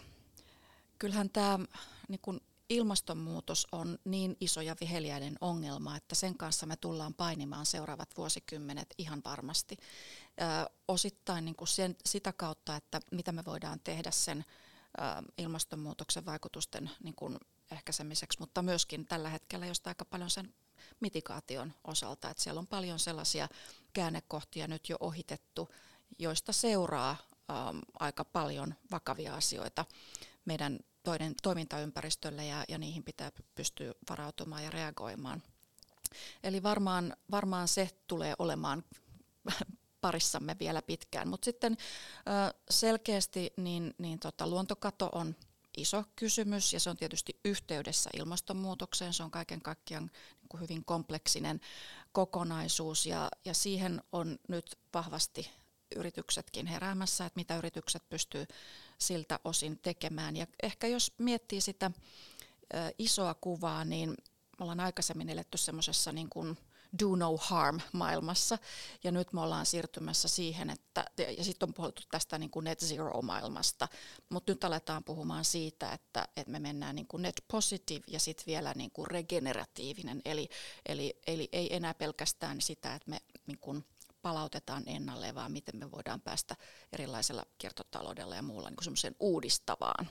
kyllähän 1.00 1.30
tämä 1.30 1.60
niin 2.08 2.42
ilmastonmuutos 2.72 3.68
on 3.72 4.00
niin 4.06 4.38
iso 4.40 4.62
ja 4.62 4.76
viheliäinen 4.82 5.36
ongelma, 5.42 5.98
että 5.98 6.16
sen 6.16 6.38
kanssa 6.38 6.66
me 6.66 6.76
tullaan 6.76 7.14
painimaan 7.14 7.66
seuraavat 7.66 8.18
vuosikymmenet 8.18 8.94
ihan 8.98 9.22
varmasti. 9.26 9.78
Ö, 9.78 10.70
osittain 10.88 11.46
niin 11.46 11.56
kuin 11.56 11.68
sen, 11.68 11.96
sitä 12.06 12.34
kautta, 12.34 12.76
että 12.76 13.00
mitä 13.12 13.32
me 13.32 13.46
voidaan 13.46 13.80
tehdä 13.80 14.12
sen 14.12 14.46
ö, 14.48 15.32
ilmastonmuutoksen 15.38 16.26
vaikutusten 16.26 16.90
niin 17.04 17.16
kuin 17.16 17.38
ehkäisemiseksi, 17.72 18.40
mutta 18.40 18.62
myöskin 18.62 19.06
tällä 19.06 19.30
hetkellä 19.30 19.66
josta 19.66 19.90
aika 19.90 20.06
paljon 20.06 20.30
sen 20.30 20.54
mitikaation 21.00 21.74
osalta, 21.84 22.30
että 22.30 22.44
siellä 22.44 22.60
on 22.60 22.68
paljon 22.68 23.00
sellaisia 23.00 23.48
käännekohtia 23.94 24.68
nyt 24.68 24.90
jo 24.90 24.98
ohitettu, 25.00 25.70
joista 26.20 26.54
seuraa 26.54 27.16
ö, 27.20 27.54
aika 28.00 28.26
paljon 28.26 28.76
vakavia 28.92 29.36
asioita 29.36 29.86
meidän 30.46 30.80
toinen 31.04 31.36
toimintaympäristölle 31.44 32.46
ja, 32.46 32.64
ja 32.68 32.78
niihin 32.78 33.04
pitää 33.04 33.32
pystyä 33.56 33.94
varautumaan 34.10 34.64
ja 34.64 34.72
reagoimaan. 34.72 35.44
Eli 36.44 36.64
varmaan, 36.64 37.16
varmaan 37.32 37.68
se 37.68 37.90
tulee 38.08 38.34
olemaan 38.40 38.84
parissamme 40.02 40.56
vielä 40.60 40.82
pitkään. 40.82 41.28
Mutta 41.28 41.46
sitten 41.46 41.78
selkeästi 42.70 43.54
niin, 43.58 43.96
niin 43.98 44.20
tota, 44.20 44.48
luontokato 44.48 45.10
on 45.12 45.36
iso 45.78 46.04
kysymys 46.16 46.74
ja 46.74 46.80
se 46.80 46.90
on 46.90 46.98
tietysti 46.98 47.40
yhteydessä 47.46 48.10
ilmastonmuutokseen. 48.18 49.14
Se 49.14 49.24
on 49.24 49.32
kaiken 49.32 49.62
kaikkiaan 49.62 50.12
niin 50.42 50.62
hyvin 50.62 50.86
kompleksinen 50.86 51.62
kokonaisuus 52.12 53.06
ja, 53.06 53.30
ja 53.46 53.54
siihen 53.54 54.04
on 54.12 54.40
nyt 54.48 54.80
vahvasti 54.94 55.52
yrityksetkin 55.96 56.66
heräämässä, 56.66 57.26
että 57.26 57.40
mitä 57.40 57.58
yritykset 57.58 58.10
pystyy 58.10 58.46
siltä 59.02 59.40
osin 59.44 59.80
tekemään. 59.80 60.36
Ja 60.36 60.48
ehkä 60.64 60.88
jos 60.88 61.14
miettii 61.18 61.62
sitä 61.62 61.92
isoa 62.98 63.34
kuvaa, 63.34 63.86
niin 63.86 64.10
me 64.10 64.64
ollaan 64.64 64.80
aikaisemmin 64.80 65.30
eletty 65.30 65.58
semmoisessa 65.58 66.12
niin 66.12 66.30
kuin 66.30 66.58
do 67.00 67.16
no 67.16 67.38
harm 67.38 67.80
maailmassa. 67.92 68.58
Ja 69.04 69.12
nyt 69.12 69.34
me 69.34 69.42
ollaan 69.42 69.66
siirtymässä 69.66 70.28
siihen, 70.28 70.70
että, 70.70 71.06
ja 71.38 71.44
sitten 71.44 71.70
on 71.70 71.74
puhuttu 71.74 72.02
tästä 72.12 72.38
niin 72.38 72.50
kuin 72.50 72.64
net 72.64 72.80
zero 72.80 73.22
maailmasta, 73.22 73.88
mutta 74.30 74.52
nyt 74.52 74.64
aletaan 74.64 75.04
puhumaan 75.04 75.46
siitä, 75.46 75.92
että, 75.92 76.28
että 76.38 76.52
me 76.52 76.60
mennään 76.60 76.96
niin 76.96 77.08
kuin 77.08 77.22
net 77.22 77.44
positive 77.48 78.04
ja 78.08 78.20
sitten 78.20 78.46
vielä 78.46 78.74
niin 78.76 78.92
kuin 78.92 79.08
regeneratiivinen, 79.08 80.22
eli, 80.26 80.50
eli, 80.86 81.20
eli 81.28 81.50
ei 81.52 81.76
enää 81.76 81.94
pelkästään 81.94 82.62
sitä, 82.62 82.96
että 82.96 83.10
me 83.10 83.22
niin 83.48 83.60
kuin 83.60 83.86
palautetaan 84.22 84.84
ennalleen, 84.86 85.36
vaan 85.36 85.52
miten 85.52 85.78
me 85.78 85.92
voidaan 85.92 86.22
päästä 86.22 86.56
erilaisella 86.94 87.46
kiertotaloudella 87.58 88.36
ja 88.36 88.42
muulla 88.42 88.70
niin 88.70 88.84
semmoiseen 88.84 89.16
uudistavaan 89.20 90.08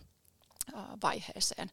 vaiheeseen, 1.02 1.70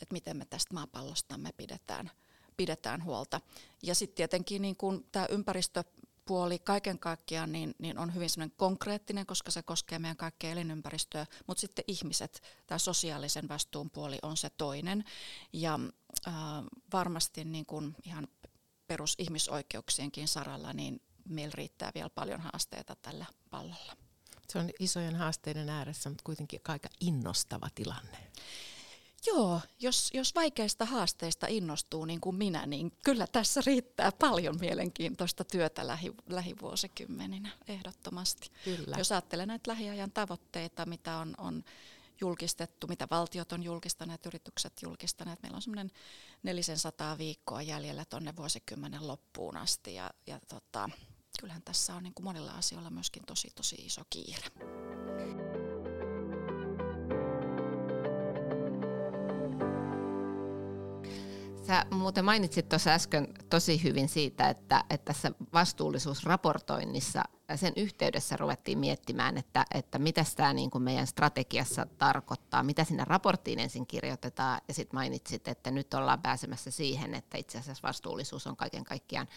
että 0.00 0.12
miten 0.12 0.36
me 0.36 0.44
tästä 0.44 0.74
maapallostamme 0.74 1.52
pidetään, 1.56 2.10
pidetään 2.56 3.04
huolta. 3.04 3.40
Ja 3.82 3.94
sitten 3.94 4.16
tietenkin 4.16 4.62
niin 4.62 4.76
kun 4.76 5.06
tämä 5.12 5.26
ympäristöpuoli 5.30 6.58
kaiken 6.58 6.98
kaikkiaan 6.98 7.52
niin, 7.52 7.74
niin 7.78 7.98
on 7.98 8.14
hyvin 8.14 8.28
konkreettinen, 8.56 9.26
koska 9.26 9.50
se 9.50 9.62
koskee 9.62 9.98
meidän 9.98 10.16
kaikkea 10.16 10.50
elinympäristöä, 10.50 11.26
mutta 11.46 11.60
sitten 11.60 11.84
ihmiset, 11.88 12.42
tämä 12.66 12.78
sosiaalisen 12.78 13.48
vastuun 13.48 13.90
puoli 13.90 14.18
on 14.22 14.36
se 14.36 14.50
toinen. 14.50 15.04
Ja 15.52 15.80
äh, 16.28 16.34
varmasti 16.92 17.44
niin 17.44 17.66
kun 17.66 17.96
ihan 18.04 18.28
perusihmisoikeuksienkin 18.86 20.28
saralla, 20.28 20.72
niin 20.72 21.00
meillä 21.28 21.52
riittää 21.54 21.90
vielä 21.94 22.10
paljon 22.10 22.40
haasteita 22.40 22.96
tällä 23.02 23.26
pallolla. 23.50 23.96
Se 24.48 24.58
on 24.58 24.70
isojen 24.80 25.16
haasteiden 25.16 25.68
ääressä, 25.68 26.08
mutta 26.08 26.24
kuitenkin 26.24 26.60
aika 26.68 26.88
innostava 27.00 27.68
tilanne. 27.74 28.18
Joo, 29.26 29.60
jos, 29.80 30.10
jos 30.14 30.34
vaikeista 30.34 30.84
haasteista 30.84 31.46
innostuu 31.46 32.04
niin 32.04 32.20
kuin 32.20 32.36
minä, 32.36 32.66
niin 32.66 32.92
kyllä 33.04 33.26
tässä 33.26 33.60
riittää 33.66 34.12
paljon 34.12 34.56
mielenkiintoista 34.60 35.44
työtä 35.44 35.86
lähi, 35.86 36.12
lähivuosikymmeninä 36.28 37.50
ehdottomasti. 37.68 38.50
Kyllä. 38.64 38.96
Jos 38.98 39.12
ajattelee 39.12 39.46
näitä 39.46 39.70
lähiajan 39.70 40.12
tavoitteita, 40.12 40.86
mitä 40.86 41.16
on, 41.16 41.34
on 41.38 41.64
julkistettu, 42.20 42.86
mitä 42.86 43.06
valtiot 43.10 43.52
on 43.52 43.62
julkistaneet, 43.62 44.26
yritykset 44.26 44.72
julkistaneet. 44.82 45.42
Meillä 45.42 45.56
on 45.56 45.62
semmoinen 45.62 45.90
400 46.42 47.18
viikkoa 47.18 47.62
jäljellä 47.62 48.04
tuonne 48.04 48.36
vuosikymmenen 48.36 49.08
loppuun 49.08 49.56
asti 49.56 49.94
ja, 49.94 50.10
ja 50.26 50.40
tota, 50.48 50.90
kyllähän 51.44 51.62
tässä 51.62 51.94
on 51.94 52.02
niin 52.02 52.14
kuin 52.14 52.24
monilla 52.24 52.52
asioilla 52.52 52.90
myöskin 52.90 53.22
tosi 53.26 53.48
tosi 53.54 53.76
iso 53.76 54.02
kiire. 54.10 54.93
Sä 61.74 61.86
muuten 61.90 62.24
mainitsit 62.24 62.68
tuossa 62.68 62.90
äsken 62.90 63.28
tosi 63.50 63.82
hyvin 63.82 64.08
siitä, 64.08 64.48
että, 64.48 64.84
että 64.90 65.04
tässä 65.04 65.32
vastuullisuusraportoinnissa 65.52 67.22
sen 67.56 67.72
yhteydessä 67.76 68.36
ruvettiin 68.36 68.78
miettimään, 68.78 69.38
että, 69.38 69.64
että 69.74 69.98
mitä 69.98 70.24
tämä 70.36 70.52
niin 70.52 70.70
kuin 70.70 70.82
meidän 70.82 71.06
strategiassa 71.06 71.86
tarkoittaa, 71.98 72.62
mitä 72.62 72.84
sinne 72.84 73.04
raporttiin 73.04 73.58
ensin 73.58 73.86
kirjoitetaan, 73.86 74.60
ja 74.68 74.74
sitten 74.74 74.96
mainitsit, 74.96 75.48
että 75.48 75.70
nyt 75.70 75.94
ollaan 75.94 76.22
pääsemässä 76.22 76.70
siihen, 76.70 77.14
että 77.14 77.38
itse 77.38 77.58
asiassa 77.58 77.88
vastuullisuus 77.88 78.46
on 78.46 78.56
kaiken 78.56 78.84
kaikkiaan 78.84 79.28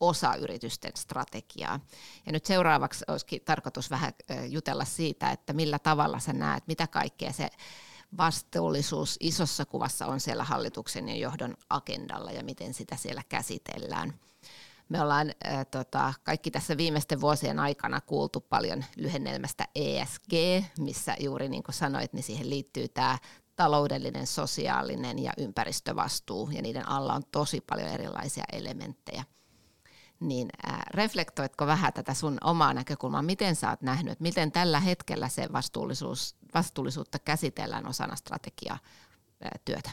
osa 0.00 0.34
yritysten 0.34 0.92
strategiaa. 0.96 1.80
Ja 2.26 2.32
nyt 2.32 2.46
seuraavaksi 2.46 3.04
olisikin 3.08 3.42
tarkoitus 3.44 3.90
vähän 3.90 4.12
jutella 4.48 4.84
siitä, 4.84 5.30
että 5.30 5.52
millä 5.52 5.78
tavalla 5.78 6.18
sä 6.18 6.32
näet, 6.32 6.66
mitä 6.66 6.86
kaikkea 6.86 7.32
se 7.32 7.50
vastuullisuus 8.18 9.16
isossa 9.20 9.64
kuvassa 9.64 10.06
on 10.06 10.20
siellä 10.20 10.44
hallituksen 10.44 11.08
ja 11.08 11.16
johdon 11.16 11.54
agendalla 11.70 12.30
ja 12.32 12.44
miten 12.44 12.74
sitä 12.74 12.96
siellä 12.96 13.22
käsitellään. 13.28 14.14
Me 14.88 15.00
ollaan 15.02 15.32
äh, 15.46 15.66
tota, 15.70 16.14
kaikki 16.24 16.50
tässä 16.50 16.76
viimeisten 16.76 17.20
vuosien 17.20 17.58
aikana 17.58 18.00
kuultu 18.00 18.40
paljon 18.40 18.84
lyhennelmästä 18.96 19.64
ESG, 19.74 20.32
missä 20.78 21.16
juuri 21.20 21.48
niin 21.48 21.62
kuin 21.62 21.74
sanoit, 21.74 22.12
niin 22.12 22.22
siihen 22.22 22.50
liittyy 22.50 22.88
tämä 22.88 23.18
taloudellinen, 23.56 24.26
sosiaalinen 24.26 25.18
ja 25.18 25.32
ympäristövastuu, 25.38 26.50
ja 26.52 26.62
niiden 26.62 26.88
alla 26.88 27.14
on 27.14 27.22
tosi 27.32 27.60
paljon 27.60 27.88
erilaisia 27.88 28.44
elementtejä. 28.52 29.24
Niin 30.20 30.48
äh, 30.68 30.80
reflektoitko 30.90 31.66
vähän 31.66 31.92
tätä 31.92 32.14
sun 32.14 32.38
omaa 32.44 32.74
näkökulmaa, 32.74 33.22
miten 33.22 33.56
sä 33.56 33.70
oot 33.70 33.82
nähnyt, 33.82 34.20
miten 34.20 34.52
tällä 34.52 34.80
hetkellä 34.80 35.28
se 35.28 35.48
vastuullisuus, 35.52 36.36
vastuullisuutta 36.54 37.18
käsitellään 37.18 37.86
osana 37.86 38.16
strategiatyötä? 38.16 39.90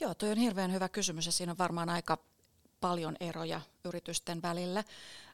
Joo, 0.00 0.14
tuo 0.14 0.28
on 0.28 0.36
hirveän 0.36 0.72
hyvä 0.72 0.88
kysymys 0.88 1.26
ja 1.26 1.32
siinä 1.32 1.52
on 1.52 1.58
varmaan 1.58 1.88
aika 1.88 2.18
paljon 2.80 3.16
eroja 3.20 3.60
yritysten 3.84 4.42
välillä. 4.42 4.84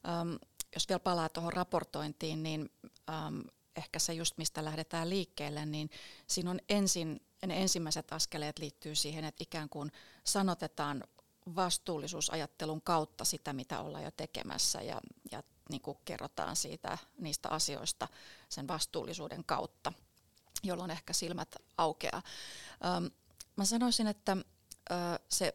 Ähm, 0.09 0.35
jos 0.75 0.89
vielä 0.89 0.99
palaa 0.99 1.29
tuohon 1.29 1.53
raportointiin, 1.53 2.43
niin 2.43 2.71
ähm, 3.11 3.41
ehkä 3.77 3.99
se 3.99 4.13
just 4.13 4.39
mistä 4.39 4.65
lähdetään 4.65 5.11
liikkeelle, 5.11 5.67
niin 5.67 5.91
siinä 6.27 6.51
on 6.51 6.61
ensin, 6.69 7.21
ne 7.47 7.63
ensimmäiset 7.63 8.13
askeleet 8.13 8.59
liittyy 8.59 8.95
siihen, 8.95 9.25
että 9.25 9.43
ikään 9.43 9.69
kuin 9.69 9.93
sanotetaan 10.25 11.05
vastuullisuusajattelun 11.57 12.83
kautta 12.83 13.25
sitä, 13.25 13.53
mitä 13.53 13.81
ollaan 13.81 14.05
jo 14.05 14.11
tekemässä 14.11 14.83
ja, 14.83 15.01
ja 15.33 15.43
niin 15.69 15.81
kuin 15.81 15.99
kerrotaan 16.05 16.57
siitä, 16.57 16.99
niistä 17.19 17.49
asioista 17.49 18.09
sen 18.49 18.69
vastuullisuuden 18.69 19.45
kautta, 19.45 19.93
jolloin 20.63 20.91
ehkä 20.91 21.13
silmät 21.13 21.57
aukeaa. 21.79 22.23
Ähm, 22.85 23.07
mä 23.57 23.65
sanoisin, 23.65 24.07
että 24.07 24.33
äh, 24.33 25.19
se 25.29 25.55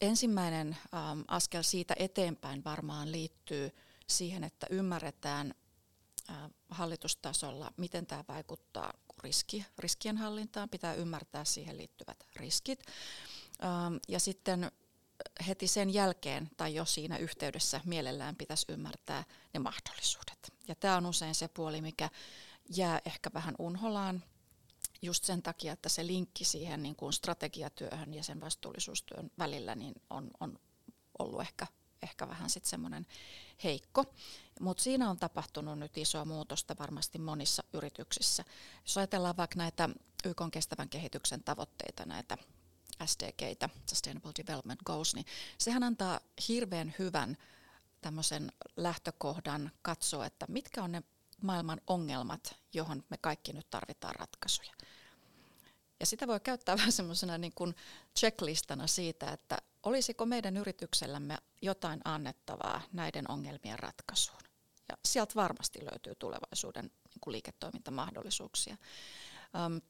ensimmäinen 0.00 0.76
ähm, 0.94 1.20
askel 1.28 1.62
siitä 1.62 1.94
eteenpäin 1.98 2.64
varmaan 2.64 3.12
liittyy 3.12 3.70
siihen, 4.06 4.44
että 4.44 4.66
ymmärretään 4.70 5.54
äh, 6.30 6.36
hallitustasolla, 6.70 7.72
miten 7.76 8.06
tämä 8.06 8.24
vaikuttaa 8.28 8.92
riski, 9.22 9.66
riskien 9.78 10.16
hallintaan, 10.16 10.68
pitää 10.68 10.94
ymmärtää 10.94 11.44
siihen 11.44 11.76
liittyvät 11.76 12.26
riskit. 12.36 12.82
Ähm, 13.64 13.96
ja 14.08 14.20
sitten 14.20 14.72
heti 15.48 15.66
sen 15.66 15.94
jälkeen 15.94 16.50
tai 16.56 16.74
jo 16.74 16.84
siinä 16.84 17.16
yhteydessä 17.16 17.80
mielellään 17.84 18.36
pitäisi 18.36 18.66
ymmärtää 18.68 19.24
ne 19.54 19.60
mahdollisuudet. 19.60 20.52
Ja 20.68 20.74
tämä 20.74 20.96
on 20.96 21.06
usein 21.06 21.34
se 21.34 21.48
puoli, 21.48 21.80
mikä 21.80 22.10
jää 22.76 23.00
ehkä 23.04 23.30
vähän 23.34 23.54
unholaan 23.58 24.22
just 25.02 25.24
sen 25.24 25.42
takia, 25.42 25.72
että 25.72 25.88
se 25.88 26.06
linkki 26.06 26.44
siihen 26.44 26.82
niin 26.82 26.96
kuin 26.96 27.12
strategiatyöhön 27.12 28.14
ja 28.14 28.22
sen 28.22 28.40
vastuullisuustyön 28.40 29.30
välillä 29.38 29.74
niin 29.74 29.94
on, 30.10 30.30
on 30.40 30.58
ollut 31.18 31.40
ehkä, 31.40 31.66
ehkä 32.02 32.28
vähän 32.28 32.50
sitten 32.50 32.70
semmoinen 32.70 33.06
heikko. 33.64 34.04
Mutta 34.60 34.82
siinä 34.82 35.10
on 35.10 35.18
tapahtunut 35.18 35.78
nyt 35.78 35.98
isoa 35.98 36.24
muutosta 36.24 36.76
varmasti 36.78 37.18
monissa 37.18 37.64
yrityksissä. 37.72 38.44
Jos 38.82 38.98
ajatellaan 38.98 39.36
vaikka 39.36 39.56
näitä 39.56 39.88
YK 40.24 40.42
kestävän 40.52 40.88
kehityksen 40.88 41.44
tavoitteita, 41.44 42.04
näitä 42.06 42.38
SDGitä, 43.06 43.68
Sustainable 43.88 44.32
Development 44.46 44.82
Goals, 44.82 45.14
niin 45.14 45.26
sehän 45.58 45.82
antaa 45.82 46.20
hirveän 46.48 46.94
hyvän 46.98 47.36
tämmöisen 48.00 48.52
lähtökohdan 48.76 49.70
katsoa, 49.82 50.26
että 50.26 50.46
mitkä 50.48 50.82
on 50.82 50.92
ne 50.92 51.02
maailman 51.42 51.80
ongelmat, 51.86 52.56
johon 52.72 53.04
me 53.08 53.16
kaikki 53.18 53.52
nyt 53.52 53.70
tarvitaan 53.70 54.14
ratkaisuja. 54.14 54.72
Ja 56.00 56.06
sitä 56.06 56.26
voi 56.26 56.40
käyttää 56.40 56.76
vähän 56.78 56.92
semmoisena 56.92 57.38
niin 57.38 57.52
kuin 57.54 57.74
checklistana 58.18 58.86
siitä, 58.86 59.30
että 59.32 59.58
olisiko 59.82 60.26
meidän 60.26 60.56
yrityksellämme 60.56 61.38
jotain 61.62 62.00
annettavaa 62.04 62.80
näiden 62.92 63.30
ongelmien 63.30 63.78
ratkaisuun. 63.78 64.42
Ja 64.88 64.96
sieltä 65.04 65.34
varmasti 65.34 65.84
löytyy 65.84 66.14
tulevaisuuden 66.14 66.84
niin 66.84 67.20
kuin 67.20 67.32
liiketoimintamahdollisuuksia. 67.32 68.76
Um, 69.66 69.80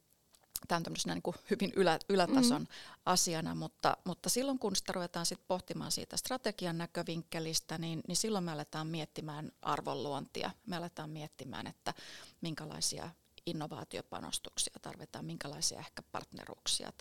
tämä 0.68 0.76
on 0.76 0.83
tämmöisenä 0.83 1.14
niin 1.14 1.23
kuin 1.23 1.37
hyvin 1.50 1.73
ylä, 1.76 1.99
ylätason 2.09 2.62
mm. 2.62 2.68
asiana, 3.06 3.54
mutta, 3.54 3.97
mutta 4.04 4.28
silloin 4.28 4.59
kun 4.59 4.76
sitä 4.76 4.92
ruvetaan 4.92 5.26
sit 5.26 5.40
pohtimaan 5.49 5.92
siitä 5.92 6.16
strategian 6.16 6.78
näkövinkkelistä, 6.78 7.78
niin, 7.78 8.00
niin 8.09 8.16
silloin 8.16 8.44
me 8.44 8.52
aletaan 8.52 8.87
miettimään 8.87 9.52
arvonluontia. 9.62 10.50
Me 10.66 10.76
aletaan 10.76 11.11
miettimään, 11.11 11.66
että 11.66 11.94
minkälaisia 12.40 13.11
innovaatiopanostuksia 13.47 14.75
tarvitaan, 14.83 15.25
minkälaisia 15.25 15.78
ehkä 15.78 16.02
partneruuksia 16.02 16.92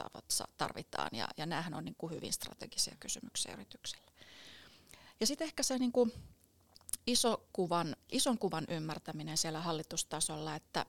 tarvitaan, 0.57 1.09
ja, 1.11 1.27
ja 1.37 1.45
näähän 1.45 1.73
on 1.73 1.85
niin 1.85 1.95
kuin 1.97 2.13
hyvin 2.13 2.33
strategisia 2.33 2.95
kysymyksiä 2.99 3.53
yritykselle. 3.53 4.11
Ja 5.19 5.27
sitten 5.27 5.45
ehkä 5.45 5.63
se 5.63 5.79
niin 5.79 5.91
kuin 5.91 6.13
iso 7.07 7.47
kuvan, 7.53 7.95
ison 8.11 8.37
kuvan 8.37 8.65
ymmärtäminen 8.69 9.37
siellä 9.37 9.61
hallitustasolla, 9.61 10.55
että 10.55 10.85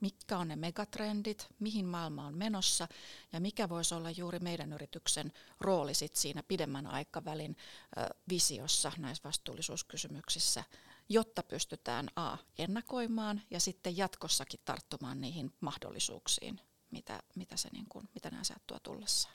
mitkä 0.00 0.38
on 0.38 0.48
ne 0.48 0.56
megatrendit, 0.56 1.46
mihin 1.58 1.86
maailma 1.86 2.26
on 2.26 2.34
menossa 2.34 2.88
ja 3.32 3.40
mikä 3.40 3.68
voisi 3.68 3.94
olla 3.94 4.10
juuri 4.10 4.38
meidän 4.38 4.72
yrityksen 4.72 5.32
rooli 5.60 5.94
sit 5.94 6.16
siinä 6.16 6.42
pidemmän 6.42 6.86
aikavälin 6.86 7.56
ö, 7.98 8.14
visiossa 8.28 8.92
näissä 8.98 9.24
vastuullisuuskysymyksissä, 9.24 10.64
jotta 11.08 11.42
pystytään 11.42 12.08
A 12.16 12.38
ennakoimaan 12.58 13.42
ja 13.50 13.60
sitten 13.60 13.96
jatkossakin 13.96 14.60
tarttumaan 14.64 15.20
niihin 15.20 15.52
mahdollisuuksiin, 15.60 16.60
mitä, 16.90 17.22
mitä, 17.34 17.56
se 17.56 17.68
niin 17.72 17.86
kuin, 17.88 18.08
mitä 18.14 18.30
nämä 18.30 18.42
tuo 18.66 18.78
tullessaan. 18.78 19.34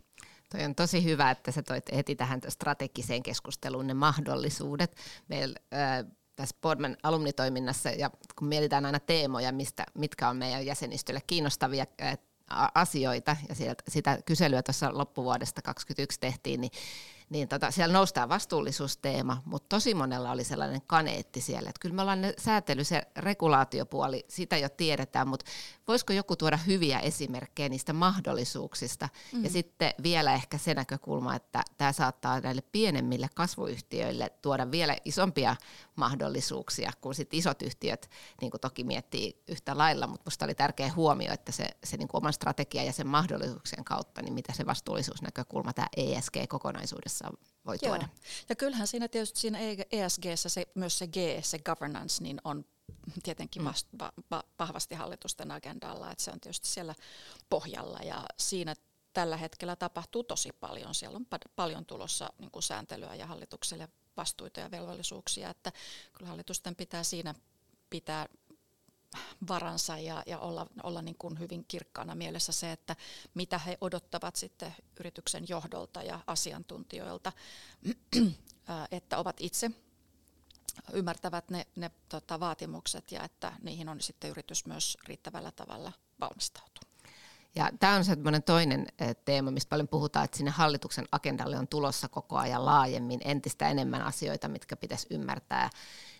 Toi 0.54 0.66
on 0.66 0.76
tosi 0.76 1.04
hyvä, 1.04 1.32
että 1.32 1.52
sä 1.52 1.64
toit 1.64 1.86
heti 1.96 2.16
tähän 2.16 2.42
strategiseen 2.48 3.24
keskusteluun 3.24 3.88
ne 3.88 3.94
mahdollisuudet. 3.94 4.96
Meillä 5.28 5.60
äh, 5.74 6.06
tässä 6.36 6.56
Boardman 6.62 6.98
alumnitoiminnassa, 7.04 7.90
ja 7.90 8.10
kun 8.36 8.48
mietitään 8.48 8.86
aina 8.86 9.00
teemoja, 9.00 9.52
mistä, 9.52 9.86
mitkä 9.94 10.30
on 10.30 10.38
meidän 10.38 10.66
jäsenistölle 10.66 11.22
kiinnostavia 11.28 11.86
äh, 12.02 12.18
asioita, 12.76 13.36
ja 13.50 13.56
sieltä, 13.56 13.84
sitä 13.88 14.20
kyselyä 14.26 14.64
tuossa 14.64 14.98
loppuvuodesta 14.98 15.62
2021 15.62 16.20
tehtiin, 16.20 16.62
niin 16.62 16.72
niin 17.30 17.48
tota, 17.48 17.72
siellä 17.72 17.94
noustaa 17.94 18.30
vastuullisuusteema, 18.30 19.42
mutta 19.46 19.76
tosi 19.76 19.94
monella 19.94 20.32
oli 20.32 20.44
sellainen 20.44 20.82
kaneetti 20.88 21.42
siellä, 21.42 21.70
että 21.70 21.80
kyllä 21.80 21.96
me 21.96 22.02
ollaan 22.02 22.22
ne 22.22 22.34
säätely, 22.38 22.84
se 22.84 23.02
regulaatiopuoli, 23.18 24.26
sitä 24.28 24.58
jo 24.58 24.70
tiedetään, 24.70 25.28
mutta 25.28 25.52
voisiko 25.88 26.14
joku 26.14 26.36
tuoda 26.36 26.58
hyviä 26.58 27.00
esimerkkejä 27.00 27.70
niistä 27.70 27.94
mahdollisuuksista, 27.94 29.10
mm. 29.34 29.44
ja 29.44 29.50
sitten 29.50 29.94
vielä 30.04 30.34
ehkä 30.34 30.58
se 30.58 30.74
näkökulma, 30.74 31.36
että 31.36 31.64
tämä 31.78 31.92
saattaa 31.92 32.40
näille 32.40 32.62
pienemmille 32.72 33.28
kasvuyhtiöille 33.36 34.30
tuoda 34.42 34.72
vielä 34.72 34.98
isompia 35.06 35.56
mahdollisuuksia, 35.96 36.92
kun 37.02 37.16
sitten 37.16 37.40
isot 37.40 37.62
yhtiöt 37.62 38.10
niin 38.42 38.52
kuin 38.52 38.62
toki 38.62 38.84
miettii 38.84 39.44
yhtä 39.48 39.78
lailla, 39.78 40.08
mutta 40.08 40.24
minusta 40.26 40.46
oli 40.46 40.56
tärkeä 40.56 40.94
huomio, 40.96 41.34
että 41.34 41.52
se, 41.52 41.68
se 41.84 41.98
niin 41.98 42.08
kuin 42.08 42.20
oman 42.20 42.34
strategian 42.34 42.86
ja 42.86 42.94
sen 42.94 43.08
mahdollisuuksien 43.08 43.84
kautta, 43.84 44.22
niin 44.22 44.34
mitä 44.34 44.54
se 44.54 44.66
vastuullisuusnäkökulma 44.66 45.74
tämä 45.74 45.88
ESG-kokonaisuudessa 45.98 47.32
voi 47.66 47.78
Joo. 47.82 47.90
tuoda. 47.92 48.08
Ja 48.50 48.56
kyllähän 48.56 48.88
siinä 48.88 49.08
tietysti 49.08 49.40
siinä 49.40 49.60
ESG 49.92 50.24
se, 50.36 50.68
myös 50.76 50.98
se 51.00 51.08
G, 51.08 51.16
se 51.42 51.60
governance, 51.60 52.24
niin 52.24 52.42
on 52.44 52.66
tietenkin 53.24 53.66
vast, 53.66 53.88
va, 54.00 54.14
va, 54.32 54.44
vahvasti 54.60 54.96
hallitusten 54.96 55.52
agendalla, 55.52 56.12
että 56.12 56.24
se 56.24 56.32
on 56.32 56.40
tietysti 56.40 56.68
siellä 56.68 56.96
pohjalla 57.50 58.00
ja 58.00 58.26
siinä 58.38 58.76
tällä 59.14 59.38
hetkellä 59.38 59.76
tapahtuu 59.76 60.24
tosi 60.24 60.52
paljon. 60.52 60.96
Siellä 60.96 61.16
on 61.16 61.28
paljon 61.56 61.86
tulossa 61.86 62.34
niin 62.38 62.52
kuin 62.52 62.64
sääntelyä 62.64 63.16
ja 63.16 63.28
hallitukselle 63.28 63.90
vastuita 64.18 64.60
ja 64.60 64.72
velvollisuuksia, 64.72 65.50
että 65.50 65.72
kyllä 66.14 66.30
hallitusten 66.30 66.76
pitää 66.76 67.04
siinä 67.04 67.36
pitää 67.90 68.28
varansa 69.48 69.98
ja, 69.98 70.24
ja 70.26 70.40
olla, 70.40 70.68
olla 70.84 71.02
niin 71.02 71.18
kuin 71.18 71.40
hyvin 71.40 71.66
kirkkaana 71.68 72.16
mielessä 72.16 72.52
se, 72.52 72.72
että 72.72 72.96
mitä 73.34 73.58
he 73.58 73.78
odottavat 73.82 74.36
sitten 74.36 74.76
yrityksen 75.00 75.46
johdolta 75.50 76.04
ja 76.04 76.20
asiantuntijoilta, 76.28 77.32
että 78.92 79.18
ovat 79.18 79.36
itse 79.40 79.72
ymmärtävät 80.94 81.50
ne, 81.50 81.68
ne 81.76 81.92
tota, 82.10 82.40
vaatimukset 82.40 83.12
ja 83.12 83.24
että 83.24 83.54
niihin 83.62 83.90
on 83.90 84.02
sitten 84.02 84.30
yritys 84.30 84.66
myös 84.66 84.98
riittävällä 85.08 85.52
tavalla 85.52 85.92
valmistautunut. 86.20 86.94
Ja 87.56 87.70
tämä 87.80 87.96
on 87.96 88.06
semmoinen 88.06 88.44
toinen 88.44 88.88
eh, 89.00 89.16
teema, 89.26 89.52
mistä 89.52 89.70
paljon 89.70 89.88
puhutaan, 89.88 90.26
että 90.26 90.38
sinne 90.38 90.52
hallituksen 90.52 91.06
agendalle 91.12 91.58
on 91.58 91.68
tulossa 91.68 92.10
koko 92.10 92.38
ajan 92.38 92.66
laajemmin 92.66 93.20
entistä 93.24 93.70
enemmän 93.70 94.02
asioita, 94.02 94.48
mitkä 94.48 94.76
pitäisi 94.76 95.08
ymmärtää. 95.10 95.70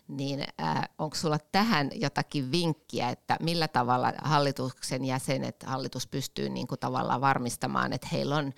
Niin 0.08 0.44
äh, 0.62 0.82
onko 0.98 1.16
sulla 1.16 1.38
tähän 1.52 1.90
jotakin 1.94 2.52
vinkkiä, 2.52 3.10
että 3.10 3.36
millä 3.40 3.68
tavalla 3.68 4.12
hallituksen 4.24 5.04
jäsenet, 5.04 5.62
hallitus 5.62 6.06
pystyy 6.06 6.48
niin 6.48 6.66
kuin 6.66 6.80
tavallaan 6.80 7.20
varmistamaan, 7.20 7.92
että 7.92 8.08
heillä 8.12 8.36
on 8.36 8.52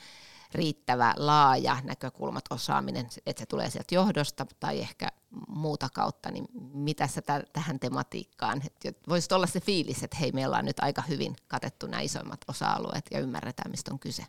riittävä 0.57 1.15
laaja 1.17 1.77
näkökulmat, 1.85 2.45
osaaminen, 2.51 3.09
että 3.27 3.41
se 3.41 3.47
tulee 3.47 3.71
sieltä 3.71 3.95
johdosta 3.95 4.47
tai 4.61 4.81
ehkä 4.81 5.09
muuta 5.49 5.89
kautta, 5.95 6.31
niin 6.31 6.45
mitä 6.75 7.07
sä 7.07 7.23
t- 7.23 7.53
tähän 7.53 7.81
tematiikkaan, 7.81 8.63
että 8.85 9.01
voisi 9.09 9.35
olla 9.35 9.47
se 9.47 9.61
fiilis, 9.61 10.03
että 10.03 10.17
hei, 10.17 10.33
meillä 10.33 10.59
on 10.59 10.65
nyt 10.65 10.81
aika 10.81 11.03
hyvin 11.03 11.37
katettu 11.49 11.87
nämä 11.87 12.01
isoimmat 12.01 12.41
osa-alueet 12.49 13.07
ja 13.11 13.21
ymmärretään, 13.21 13.71
mistä 13.71 13.93
on 13.93 13.99
kyse? 13.99 14.27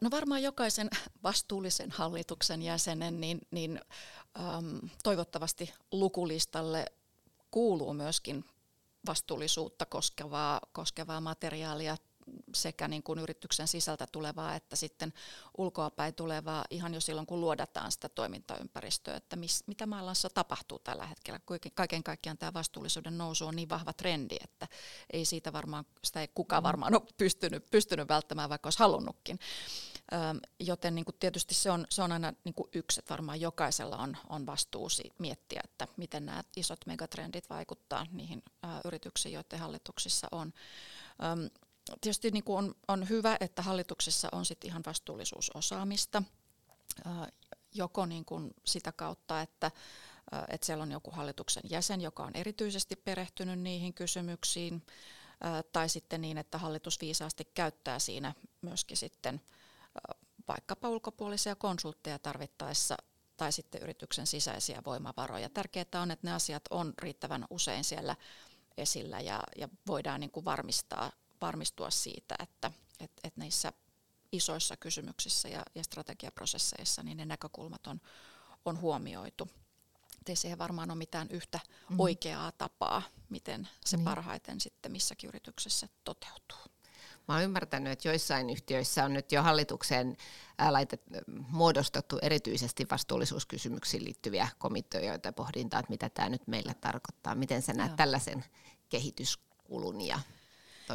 No 0.00 0.10
varmaan 0.10 0.42
jokaisen 0.42 0.90
vastuullisen 1.22 1.90
hallituksen 1.90 2.62
jäsenen, 2.62 3.20
niin, 3.20 3.40
niin 3.50 3.80
äm, 4.36 4.88
toivottavasti 5.02 5.74
lukulistalle 5.92 6.86
kuuluu 7.50 7.94
myöskin 7.94 8.44
vastuullisuutta 9.06 9.86
koskevaa, 9.86 10.60
koskevaa 10.72 11.20
materiaalia 11.20 11.96
sekä 12.54 12.88
niin 12.88 13.02
kuin 13.02 13.18
yrityksen 13.18 13.68
sisältä 13.68 14.06
tulevaa 14.06 14.54
että 14.54 14.76
sitten 14.76 15.12
ulkoapäin 15.58 16.14
tulevaa 16.14 16.64
ihan 16.70 16.94
jo 16.94 17.00
silloin, 17.00 17.26
kun 17.26 17.40
luodataan 17.40 17.92
sitä 17.92 18.08
toimintaympäristöä, 18.08 19.16
että 19.16 19.36
mis, 19.36 19.64
mitä 19.66 19.86
maailmassa 19.86 20.30
tapahtuu 20.30 20.78
tällä 20.78 21.06
hetkellä. 21.06 21.40
Kaiken 21.74 22.02
kaikkiaan 22.02 22.38
tämä 22.38 22.54
vastuullisuuden 22.54 23.18
nousu 23.18 23.46
on 23.46 23.56
niin 23.56 23.68
vahva 23.68 23.92
trendi, 23.92 24.36
että 24.40 24.68
ei 25.12 25.24
siitä 25.24 25.52
varmaan, 25.52 25.84
sitä 26.04 26.20
ei 26.20 26.28
kukaan 26.34 26.62
mm. 26.62 26.66
varmaan 26.66 26.94
ole 26.94 27.02
pystynyt, 27.18 27.70
pystynyt 27.70 28.08
välttämään, 28.08 28.50
vaikka 28.50 28.66
olisi 28.66 28.78
halunnutkin. 28.78 29.38
Öm, 30.12 30.40
joten 30.60 30.94
niin 30.94 31.04
kuin 31.04 31.16
tietysti 31.20 31.54
se 31.54 31.70
on, 31.70 31.86
se 31.90 32.02
on 32.02 32.12
aina 32.12 32.32
niin 32.44 32.54
kuin 32.54 32.68
yksi, 32.74 33.00
että 33.00 33.10
varmaan 33.10 33.40
jokaisella 33.40 33.96
on, 33.96 34.16
on 34.28 34.46
vastuu 34.46 34.88
miettiä, 35.18 35.60
että 35.64 35.88
miten 35.96 36.26
nämä 36.26 36.42
isot 36.56 36.86
megatrendit 36.86 37.50
vaikuttaa 37.50 38.06
niihin 38.10 38.42
ä, 38.64 38.80
yrityksiin, 38.84 39.32
joiden 39.32 39.58
hallituksissa 39.58 40.28
on. 40.32 40.52
Öm, 41.24 41.50
tietysti 42.00 42.30
niin 42.30 42.44
kuin 42.44 42.58
on, 42.58 42.74
on 42.88 43.08
hyvä, 43.08 43.36
että 43.40 43.62
hallituksessa 43.62 44.28
on 44.32 44.44
sit 44.44 44.64
ihan 44.64 44.82
vastuullisuusosaamista, 44.86 46.22
joko 47.74 48.06
niin 48.06 48.24
kuin 48.24 48.50
sitä 48.64 48.92
kautta, 48.92 49.40
että, 49.40 49.70
että 50.48 50.66
siellä 50.66 50.82
on 50.82 50.92
joku 50.92 51.10
hallituksen 51.10 51.62
jäsen, 51.70 52.00
joka 52.00 52.24
on 52.24 52.32
erityisesti 52.34 52.96
perehtynyt 52.96 53.60
niihin 53.60 53.94
kysymyksiin, 53.94 54.82
tai 55.72 55.88
sitten 55.88 56.20
niin, 56.20 56.38
että 56.38 56.58
hallitus 56.58 57.00
viisaasti 57.00 57.44
käyttää 57.54 57.98
siinä 57.98 58.34
myöskin 58.62 58.96
sitten 58.96 59.40
vaikkapa 60.48 60.88
ulkopuolisia 60.88 61.56
konsultteja 61.56 62.18
tarvittaessa 62.18 62.96
tai 63.36 63.52
sitten 63.52 63.82
yrityksen 63.82 64.26
sisäisiä 64.26 64.82
voimavaroja. 64.86 65.50
Tärkeää 65.50 66.02
on, 66.02 66.10
että 66.10 66.26
ne 66.26 66.32
asiat 66.32 66.62
on 66.70 66.94
riittävän 66.98 67.44
usein 67.50 67.84
siellä 67.84 68.16
esillä 68.76 69.20
ja, 69.20 69.42
ja 69.56 69.68
voidaan 69.86 70.20
niin 70.20 70.30
kuin 70.30 70.44
varmistaa 70.44 71.12
varmistua 71.42 71.90
siitä, 71.90 72.34
että 72.38 72.72
et, 73.00 73.12
et 73.24 73.36
niissä 73.36 73.72
isoissa 74.32 74.76
kysymyksissä 74.76 75.48
ja, 75.48 75.62
ja 75.74 75.84
strategiaprosesseissa 75.84 77.02
niin 77.02 77.16
ne 77.16 77.24
näkökulmat 77.24 77.86
on, 77.86 78.00
on 78.64 78.80
huomioitu. 78.80 79.48
Ei 80.28 80.36
siihen 80.36 80.58
varmaan 80.58 80.90
ole 80.90 80.98
mitään 80.98 81.28
yhtä 81.30 81.60
mm. 81.90 82.00
oikeaa 82.00 82.52
tapaa, 82.52 83.02
miten 83.28 83.68
se 83.86 83.96
niin. 83.96 84.04
parhaiten 84.04 84.60
sitten 84.60 84.92
missäkin 84.92 85.28
yrityksessä 85.28 85.88
toteutuu. 86.04 86.72
Mä 87.28 87.34
oon 87.34 87.44
ymmärtänyt, 87.44 87.92
että 87.92 88.08
joissain 88.08 88.50
yhtiöissä 88.50 89.04
on 89.04 89.12
nyt 89.12 89.32
jo 89.32 89.42
hallitukseen 89.42 90.16
laitet, 90.70 91.02
muodostettu 91.48 92.18
erityisesti 92.22 92.86
vastuullisuuskysymyksiin 92.90 94.04
liittyviä 94.04 94.48
komiteoita 94.58 95.28
ja 95.28 95.32
pohdintaa, 95.32 95.80
että 95.80 95.90
mitä 95.90 96.08
tämä 96.08 96.28
nyt 96.28 96.46
meillä 96.46 96.74
tarkoittaa. 96.74 97.34
Miten 97.34 97.62
sä 97.62 97.72
näet 97.72 97.90
Joo. 97.90 97.96
tällaisen 97.96 98.44
kehityskulun 98.88 100.00
ja 100.00 100.20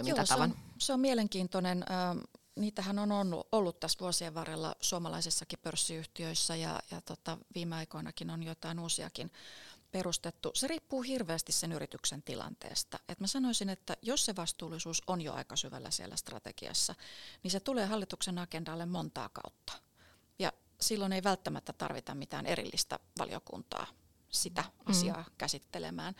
toimintatavan? 0.03 0.49
Joo, 0.49 0.57
se, 0.57 0.63
on, 0.73 0.73
se 0.77 0.93
on 0.93 0.99
mielenkiintoinen. 0.99 1.85
Niitähän 2.55 2.99
on 2.99 3.11
ollut, 3.11 3.47
ollut 3.51 3.79
tässä 3.79 3.99
vuosien 3.99 4.33
varrella 4.33 4.75
suomalaisissakin 4.81 5.59
pörssiyhtiöissä 5.59 6.55
ja, 6.55 6.79
ja 6.91 7.01
tota, 7.01 7.37
viime 7.55 7.75
aikoinakin 7.75 8.29
on 8.29 8.43
jotain 8.43 8.79
uusiakin 8.79 9.31
perustettu. 9.91 10.51
Se 10.53 10.67
riippuu 10.67 11.01
hirveästi 11.01 11.51
sen 11.51 11.71
yrityksen 11.71 12.23
tilanteesta. 12.23 12.99
Et 13.09 13.19
mä 13.19 13.27
sanoisin, 13.27 13.69
että 13.69 13.97
jos 14.01 14.25
se 14.25 14.35
vastuullisuus 14.35 15.03
on 15.07 15.21
jo 15.21 15.33
aika 15.33 15.55
syvällä 15.55 15.91
siellä 15.91 16.15
strategiassa, 16.15 16.95
niin 17.43 17.51
se 17.51 17.59
tulee 17.59 17.85
hallituksen 17.85 18.37
agendalle 18.37 18.85
montaa 18.85 19.29
kautta. 19.29 19.73
Ja 20.39 20.53
silloin 20.81 21.13
ei 21.13 21.23
välttämättä 21.23 21.73
tarvita 21.73 22.15
mitään 22.15 22.45
erillistä 22.45 22.99
valiokuntaa 23.19 23.87
sitä 24.29 24.61
mm. 24.61 24.91
asiaa 24.91 25.25
käsittelemään, 25.37 26.15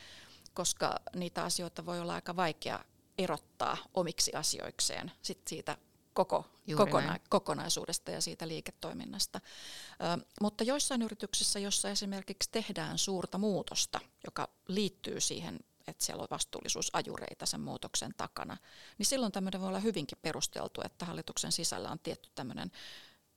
koska 0.53 0.99
niitä 1.15 1.43
asioita 1.43 1.85
voi 1.85 1.99
olla 1.99 2.13
aika 2.13 2.35
vaikea 2.35 2.85
erottaa 3.17 3.77
omiksi 3.93 4.33
asioikseen 4.33 5.11
sit 5.21 5.47
siitä 5.47 5.77
koko, 6.13 6.45
kokona- 6.75 7.19
kokonaisuudesta 7.29 8.11
ja 8.11 8.21
siitä 8.21 8.47
liiketoiminnasta. 8.47 9.41
Ö, 9.41 10.25
mutta 10.41 10.63
joissain 10.63 11.01
yrityksissä, 11.01 11.59
jossa 11.59 11.89
esimerkiksi 11.89 12.49
tehdään 12.51 12.97
suurta 12.97 13.37
muutosta, 13.37 13.99
joka 14.25 14.49
liittyy 14.67 15.21
siihen, 15.21 15.59
että 15.87 16.05
siellä 16.05 16.21
on 16.21 16.27
vastuullisuusajureita 16.31 17.45
sen 17.45 17.61
muutoksen 17.61 18.13
takana, 18.17 18.57
niin 18.97 19.05
silloin 19.05 19.31
tämmöinen 19.31 19.61
voi 19.61 19.67
olla 19.67 19.79
hyvinkin 19.79 20.17
perusteltu, 20.21 20.81
että 20.85 21.05
hallituksen 21.05 21.51
sisällä 21.51 21.89
on 21.89 21.99
tietty 21.99 22.29
tämmöinen 22.35 22.71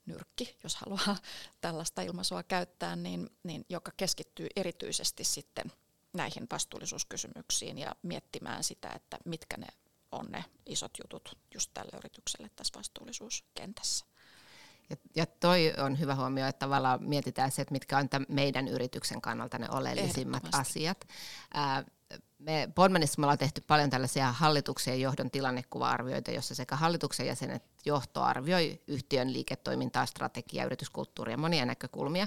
nyrkki, 0.06 0.56
jos 0.62 0.76
haluaa 0.76 1.16
tällaista 1.60 2.02
ilmaisua 2.02 2.42
käyttää, 2.42 2.96
niin, 2.96 3.30
niin 3.42 3.64
joka 3.68 3.92
keskittyy 3.96 4.46
erityisesti 4.56 5.24
sitten 5.24 5.72
näihin 6.12 6.46
vastuullisuuskysymyksiin 6.50 7.78
ja 7.78 7.96
miettimään 8.02 8.64
sitä, 8.64 8.88
että 8.96 9.18
mitkä 9.24 9.56
ne 9.56 9.66
on 10.12 10.26
ne 10.26 10.44
isot 10.66 10.92
jutut 11.02 11.38
just 11.54 11.70
tälle 11.74 11.98
yritykselle 11.98 12.50
tässä 12.56 12.78
vastuullisuuskentässä. 12.78 14.06
Ja, 14.90 14.96
ja 15.16 15.26
toi 15.26 15.72
on 15.78 15.98
hyvä 15.98 16.14
huomio, 16.14 16.46
että 16.46 16.58
tavallaan 16.58 17.02
mietitään 17.02 17.50
se, 17.50 17.62
että 17.62 17.72
mitkä 17.72 17.98
on 17.98 18.08
meidän 18.28 18.68
yrityksen 18.68 19.20
kannalta 19.20 19.58
ne 19.58 19.66
oleellisimmat 19.70 20.42
asiat. 20.52 21.08
Ää, 21.54 21.84
me 22.38 22.68
Bondmanissa 22.74 23.20
me 23.20 23.24
ollaan 23.24 23.38
tehty 23.38 23.60
paljon 23.60 23.90
tällaisia 23.90 24.32
hallituksen 24.32 25.00
johdon 25.00 25.30
tilannekuva-arvioita, 25.30 26.30
jossa 26.30 26.54
sekä 26.54 26.76
hallituksen 26.76 27.26
jäsenet 27.26 27.62
johto 27.84 28.22
arvioi 28.22 28.82
yhtiön 28.86 29.32
liiketoimintaa, 29.32 30.06
strategiaa, 30.06 30.66
yrityskulttuuria, 30.66 31.36
monia 31.36 31.66
näkökulmia. 31.66 32.26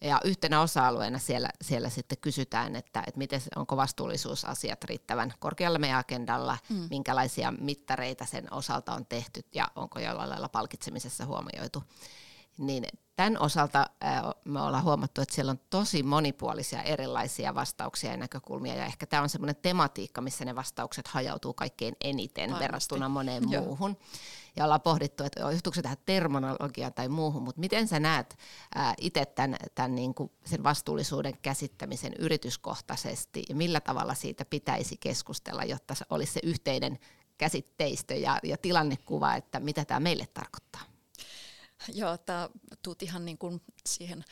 Ja 0.00 0.20
yhtenä 0.24 0.60
osa-alueena 0.60 1.18
siellä, 1.18 1.48
siellä 1.62 1.90
sitten 1.90 2.18
kysytään, 2.20 2.76
että, 2.76 3.00
että 3.06 3.18
miten 3.18 3.40
onko 3.56 3.76
vastuullisuusasiat 3.76 4.84
riittävän 4.84 5.32
korkealla 5.38 5.78
meidän 5.78 5.98
agendalla, 5.98 6.58
mm. 6.68 6.86
minkälaisia 6.90 7.52
mittareita 7.60 8.24
sen 8.24 8.52
osalta 8.52 8.94
on 8.94 9.06
tehty 9.06 9.40
ja 9.54 9.68
onko 9.76 9.98
jollain 10.00 10.30
lailla 10.30 10.48
palkitsemisessa 10.48 11.26
huomioitu. 11.26 11.82
Niin 12.58 12.84
tämän 13.16 13.38
osalta 13.38 13.90
me 14.44 14.60
ollaan 14.60 14.84
huomattu, 14.84 15.20
että 15.20 15.34
siellä 15.34 15.50
on 15.50 15.60
tosi 15.70 16.02
monipuolisia 16.02 16.82
erilaisia 16.82 17.54
vastauksia 17.54 18.10
ja 18.10 18.16
näkökulmia, 18.16 18.74
ja 18.74 18.86
ehkä 18.86 19.06
tämä 19.06 19.22
on 19.22 19.28
semmoinen 19.28 19.56
tematiikka, 19.56 20.20
missä 20.20 20.44
ne 20.44 20.54
vastaukset 20.54 21.08
hajautuu 21.08 21.54
kaikkein 21.54 21.96
eniten 22.04 22.50
Varmasti. 22.50 22.64
verrattuna 22.64 23.08
moneen 23.08 23.50
Joo. 23.50 23.64
muuhun. 23.64 23.96
Ja 24.56 24.64
ollaan 24.64 24.80
pohdittu, 24.80 25.24
että 25.24 25.40
johtuuko 25.40 25.74
se 25.74 25.82
tähän 25.82 25.96
terminologiaan 26.06 26.94
tai 26.94 27.08
muuhun, 27.08 27.42
mutta 27.42 27.60
miten 27.60 27.88
sä 27.88 28.00
näet 28.00 28.38
itse 29.00 29.26
tämän, 29.26 29.56
tämän 29.74 29.94
niin 29.94 30.14
kuin 30.14 30.32
sen 30.44 30.62
vastuullisuuden 30.62 31.38
käsittämisen 31.42 32.12
yrityskohtaisesti, 32.18 33.42
ja 33.48 33.54
millä 33.54 33.80
tavalla 33.80 34.14
siitä 34.14 34.44
pitäisi 34.44 34.96
keskustella, 34.96 35.64
jotta 35.64 35.94
se 35.94 36.04
olisi 36.10 36.32
se 36.32 36.40
yhteinen 36.42 36.98
käsitteistö 37.38 38.14
ja, 38.14 38.38
ja 38.42 38.56
tilannekuva, 38.56 39.34
että 39.34 39.60
mitä 39.60 39.84
tämä 39.84 40.00
meille 40.00 40.26
tarkoittaa? 40.26 40.82
Joo, 41.94 42.18
tämä 42.18 42.48
tuut 42.82 43.02
ihan 43.02 43.24
niin 43.24 43.38
kuin 43.38 43.62
siihen 43.86 44.24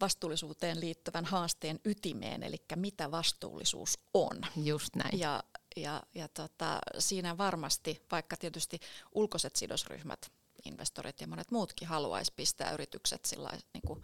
vastuullisuuteen 0.00 0.80
liittyvän 0.80 1.24
haasteen 1.24 1.80
ytimeen, 1.84 2.42
eli 2.42 2.56
mitä 2.76 3.10
vastuullisuus 3.10 3.98
on. 4.14 4.40
Just 4.56 4.96
näin. 4.96 5.18
Ja, 5.18 5.42
ja, 5.76 6.02
ja 6.14 6.28
tota, 6.28 6.78
siinä 6.98 7.38
varmasti, 7.38 8.02
vaikka 8.10 8.36
tietysti 8.36 8.80
ulkoiset 9.12 9.56
sidosryhmät, 9.56 10.32
investorit 10.64 11.20
ja 11.20 11.26
monet 11.26 11.50
muutkin 11.50 11.88
haluaisi 11.88 12.32
pistää 12.36 12.72
yritykset 12.72 13.24
sillä 13.24 13.50
niin 13.74 13.82
kuin 13.86 14.02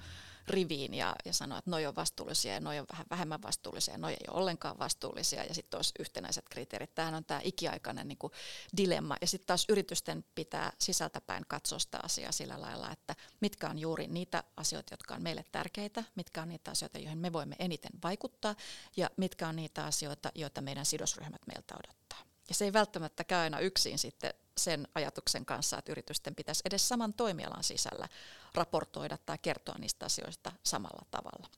riviin 0.48 0.94
ja, 0.94 1.16
ja 1.24 1.33
sanoa, 1.33 1.59
että 1.59 1.70
noi 1.70 1.87
on 1.87 1.96
vastuullisia 1.96 2.55
ja 2.55 2.61
noi 2.61 2.79
on 2.79 2.87
vähän 2.92 3.07
vähemmän 3.11 3.42
vastuullisia 3.42 3.94
ja 3.94 3.98
noi 3.98 4.12
ei 4.12 4.26
ole 4.29 4.40
ollenkaan 4.40 4.79
vastuullisia 4.79 5.44
ja 5.44 5.55
sitten 5.55 5.79
olisi 5.79 5.92
yhtenäiset 5.98 6.48
kriteerit. 6.48 6.94
Tämähän 6.94 7.14
on 7.14 7.24
tämä 7.24 7.40
ikiaikainen 7.44 8.09
niin 8.09 8.18
kuin 8.18 8.33
dilemma 8.76 9.16
ja 9.20 9.26
sitten 9.26 9.46
taas 9.46 9.64
yritysten 9.68 10.24
pitää 10.35 10.72
sisältäpäin 10.79 11.44
katsoa 11.48 11.79
sitä 11.79 12.00
asiaa 12.03 12.33
sillä 12.33 12.61
lailla, 12.61 12.90
että 12.90 13.16
mitkä 13.40 13.68
on 13.68 13.79
juuri 13.79 14.07
niitä 14.07 14.44
asioita, 14.57 14.92
jotka 14.92 15.14
on 15.14 15.22
meille 15.22 15.44
tärkeitä, 15.53 16.05
mitkä 16.14 16.42
on 16.42 16.48
niitä 16.48 16.70
asioita, 16.70 16.98
joihin 16.98 17.18
me 17.18 17.33
voimme 17.33 17.57
eniten 17.59 17.92
vaikuttaa 18.03 18.55
ja 18.96 19.11
mitkä 19.16 19.48
on 19.48 19.57
niitä 19.57 19.85
asioita, 19.85 20.33
joita 20.35 20.61
meidän 20.61 20.87
sidosryhmät 20.87 21.46
meiltä 21.46 21.74
odottaa. 21.74 22.30
Ja 22.51 22.55
se 22.55 22.65
ei 22.65 22.73
välttämättä 22.73 23.25
käy 23.25 23.39
aina 23.39 23.61
yksin 23.61 23.99
sitten 23.99 24.35
sen 24.57 24.89
ajatuksen 24.95 25.47
kanssa, 25.47 25.79
että 25.79 25.93
yritysten 25.93 26.35
pitäisi 26.35 26.63
edes 26.65 26.89
saman 26.89 27.15
toimialan 27.15 27.65
sisällä 27.65 28.09
raportoida 28.55 29.19
tai 29.27 29.39
kertoa 29.43 29.75
niistä 29.79 30.07
asioista 30.07 30.53
samalla 30.63 31.07
tavalla. 31.11 31.49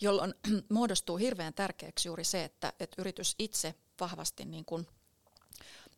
Jolloin 0.00 0.34
muodostuu 0.68 1.16
hirveän 1.16 1.54
tärkeäksi 1.54 2.08
juuri 2.08 2.24
se, 2.24 2.44
että, 2.44 2.72
että 2.80 3.02
yritys 3.02 3.34
itse 3.38 3.74
vahvasti 4.00 4.44
niin 4.44 4.64
kuin 4.64 4.86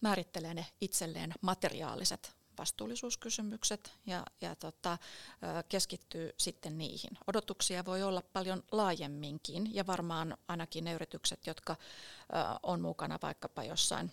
määrittelee 0.01 0.55
ne 0.55 0.67
itselleen 0.81 1.35
materiaaliset 1.41 2.33
vastuullisuuskysymykset 2.59 3.93
ja, 4.07 4.25
ja 4.41 4.57
tota, 4.57 4.99
keskittyy 5.69 6.31
sitten 6.37 6.79
niihin. 6.79 7.11
Odotuksia 7.27 7.85
voi 7.85 8.03
olla 8.03 8.23
paljon 8.33 8.63
laajemminkin 8.73 9.75
ja 9.75 9.87
varmaan 9.87 10.37
ainakin 10.49 10.85
ne 10.85 10.93
yritykset, 10.93 11.47
jotka 11.47 11.77
on 12.63 12.81
mukana 12.81 13.19
vaikkapa 13.23 13.65
jossain 13.65 14.11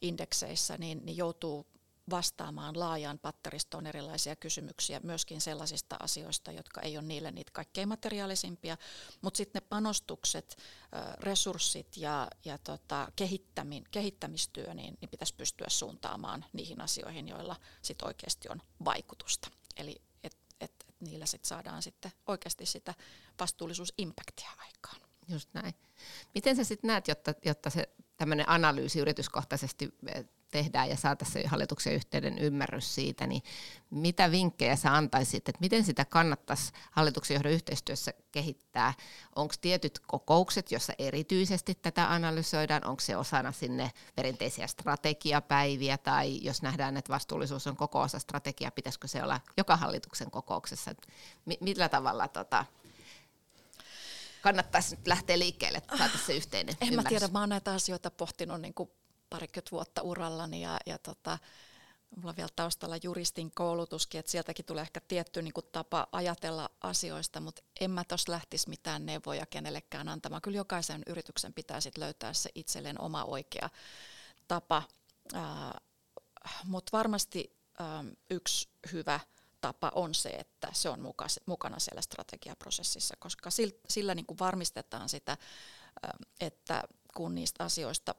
indekseissä, 0.00 0.76
niin, 0.78 1.00
niin 1.04 1.16
joutuu 1.16 1.66
vastaamaan 2.10 2.78
laajaan 2.78 3.18
patteristoon 3.18 3.86
erilaisia 3.86 4.36
kysymyksiä, 4.36 5.00
myöskin 5.02 5.40
sellaisista 5.40 5.96
asioista, 6.00 6.52
jotka 6.52 6.80
ei 6.80 6.98
ole 6.98 7.06
niille 7.06 7.30
niitä 7.30 7.50
kaikkein 7.52 7.88
materiaalisimpia, 7.88 8.76
mutta 9.20 9.36
sitten 9.36 9.62
ne 9.62 9.66
panostukset, 9.68 10.56
resurssit 11.20 11.96
ja, 11.96 12.30
ja 12.44 12.58
tota, 12.58 13.12
kehittämin, 13.16 13.84
kehittämistyö, 13.90 14.74
niin, 14.74 14.98
niin 15.00 15.08
pitäisi 15.08 15.34
pystyä 15.34 15.66
suuntaamaan 15.70 16.44
niihin 16.52 16.80
asioihin, 16.80 17.28
joilla 17.28 17.56
sit 17.82 18.02
oikeasti 18.02 18.48
on 18.48 18.62
vaikutusta. 18.84 19.50
Eli 19.76 20.02
et, 20.24 20.36
et, 20.60 20.72
et 20.88 20.94
niillä 21.00 21.26
sit 21.26 21.44
saadaan 21.44 21.82
sitten 21.82 22.12
oikeasti 22.26 22.66
sitä 22.66 22.94
vastuullisuusimpaktia 23.40 24.50
aikaan. 24.58 25.00
Just 25.28 25.48
näin. 25.54 25.74
Miten 26.34 26.56
sä 26.56 26.64
sitten 26.64 26.88
näet, 26.88 27.08
jotta, 27.08 27.34
jotta 27.44 27.70
se 27.70 27.88
tämmöinen 28.16 28.48
analyysi 28.48 28.98
yrityskohtaisesti 28.98 29.98
tehdään 30.50 30.90
ja 30.90 30.96
saataisiin 30.96 31.48
hallituksen 31.48 31.94
yhteyden 31.94 32.38
ymmärrys 32.38 32.94
siitä, 32.94 33.26
niin 33.26 33.42
mitä 33.90 34.30
vinkkejä 34.30 34.76
sä 34.76 34.96
antaisit, 34.96 35.48
että 35.48 35.60
miten 35.60 35.84
sitä 35.84 36.04
kannattaisi 36.04 36.72
hallituksen 36.90 37.34
johdon 37.34 37.52
yhteistyössä 37.52 38.12
kehittää? 38.32 38.94
Onko 39.36 39.54
tietyt 39.60 39.98
kokoukset, 40.06 40.72
jossa 40.72 40.92
erityisesti 40.98 41.74
tätä 41.74 42.12
analysoidaan? 42.12 42.86
Onko 42.86 43.00
se 43.00 43.16
osana 43.16 43.52
sinne 43.52 43.90
perinteisiä 44.16 44.66
strategiapäiviä 44.66 45.98
tai 45.98 46.38
jos 46.42 46.62
nähdään, 46.62 46.96
että 46.96 47.12
vastuullisuus 47.12 47.66
on 47.66 47.76
koko 47.76 48.00
osa 48.00 48.18
strategiaa, 48.18 48.70
pitäisikö 48.70 49.08
se 49.08 49.22
olla 49.22 49.40
joka 49.56 49.76
hallituksen 49.76 50.30
kokouksessa? 50.30 50.94
Millä 51.60 51.88
tavalla 51.88 52.28
tota, 52.28 52.64
kannattaisi 54.42 54.96
nyt 54.96 55.06
lähteä 55.06 55.38
liikkeelle, 55.38 55.78
että 55.78 55.96
saataisiin 55.98 56.26
se 56.26 56.36
yhteinen 56.36 56.76
En 56.80 56.88
ymmärrys. 56.88 57.04
mä 57.04 57.08
tiedä, 57.08 57.32
mä 57.32 57.40
oon 57.40 57.48
näitä 57.48 57.72
asioita 57.72 58.10
pohtinut 58.10 58.60
niin 58.60 58.74
kuin 58.74 58.90
parikymmentä 59.30 59.70
vuotta 59.70 60.02
urallani 60.02 60.62
ja, 60.62 60.78
ja 60.86 60.98
tota, 60.98 61.38
mulla 62.16 62.30
on 62.30 62.36
vielä 62.36 62.48
taustalla 62.56 62.96
juristin 63.02 63.50
koulutuskin, 63.50 64.18
että 64.18 64.32
sieltäkin 64.32 64.64
tulee 64.64 64.82
ehkä 64.82 65.00
tietty 65.08 65.42
niin 65.42 65.52
kuin 65.52 65.66
tapa 65.72 66.08
ajatella 66.12 66.70
asioista, 66.80 67.40
mutta 67.40 67.62
en 67.80 67.90
mä 67.90 68.04
tuossa 68.04 68.32
lähtisi 68.32 68.68
mitään 68.68 69.06
neuvoja 69.06 69.46
kenellekään 69.46 70.08
antamaan. 70.08 70.42
Kyllä 70.42 70.56
jokaisen 70.56 71.02
yrityksen 71.06 71.54
pitää 71.54 71.80
sit 71.80 71.98
löytää 71.98 72.32
se 72.32 72.50
itselleen 72.54 73.00
oma 73.00 73.24
oikea 73.24 73.70
tapa, 74.48 74.82
mutta 76.64 76.96
varmasti 76.96 77.56
äh, 77.80 77.86
yksi 78.30 78.68
hyvä 78.92 79.20
tapa 79.60 79.92
on 79.94 80.14
se, 80.14 80.28
että 80.28 80.68
se 80.72 80.88
on 80.88 81.14
mukana 81.46 81.78
siellä 81.78 82.00
strategiaprosessissa, 82.00 83.14
koska 83.18 83.50
sillä, 83.50 83.74
sillä 83.88 84.14
niin 84.14 84.26
kuin 84.26 84.38
varmistetaan 84.38 85.08
sitä, 85.08 85.36
että 86.40 86.82
kun 87.16 87.34
niistä 87.34 87.64
asioista 87.64 88.14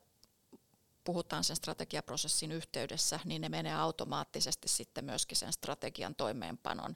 puhutaan 1.11 1.43
sen 1.43 1.55
strategiaprosessin 1.55 2.51
yhteydessä, 2.51 3.19
niin 3.25 3.41
ne 3.41 3.49
menee 3.49 3.75
automaattisesti 3.75 4.67
sitten 4.67 5.05
myöskin 5.05 5.37
sen 5.37 5.53
strategian 5.53 6.15
toimeenpanon 6.15 6.95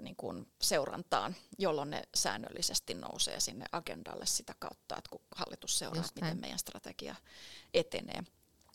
niin 0.00 0.16
kuin 0.16 0.52
seurantaan, 0.60 1.36
jolloin 1.58 1.90
ne 1.90 2.02
säännöllisesti 2.14 2.94
nousee 2.94 3.40
sinne 3.40 3.64
agendalle 3.72 4.26
sitä 4.26 4.54
kautta, 4.58 4.96
että 4.98 5.10
kun 5.10 5.20
hallitus 5.36 5.78
seuraa, 5.78 6.04
miten 6.14 6.40
meidän 6.40 6.58
strategia 6.58 7.14
etenee. 7.74 8.22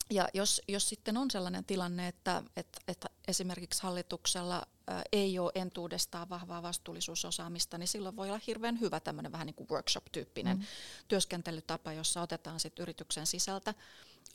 Ja 0.09 0.27
jos, 0.33 0.61
jos 0.67 0.89
sitten 0.89 1.17
on 1.17 1.31
sellainen 1.31 1.65
tilanne, 1.65 2.07
että, 2.07 2.43
että, 2.55 2.79
että 2.87 3.09
esimerkiksi 3.27 3.83
hallituksella 3.83 4.67
ei 5.11 5.39
ole 5.39 5.51
entuudestaan 5.55 6.29
vahvaa 6.29 6.63
vastuullisuusosaamista, 6.63 7.77
niin 7.77 7.87
silloin 7.87 8.15
voi 8.15 8.27
olla 8.29 8.39
hirveän 8.47 8.79
hyvä 8.79 8.99
tämmöinen 8.99 9.31
vähän 9.31 9.47
niin 9.47 9.55
kuin 9.55 9.69
workshop-tyyppinen 9.69 10.57
mm. 10.57 10.63
työskentelytapa, 11.07 11.93
jossa 11.93 12.21
otetaan 12.21 12.59
sitten 12.59 12.83
yrityksen 12.83 13.27
sisältä 13.27 13.73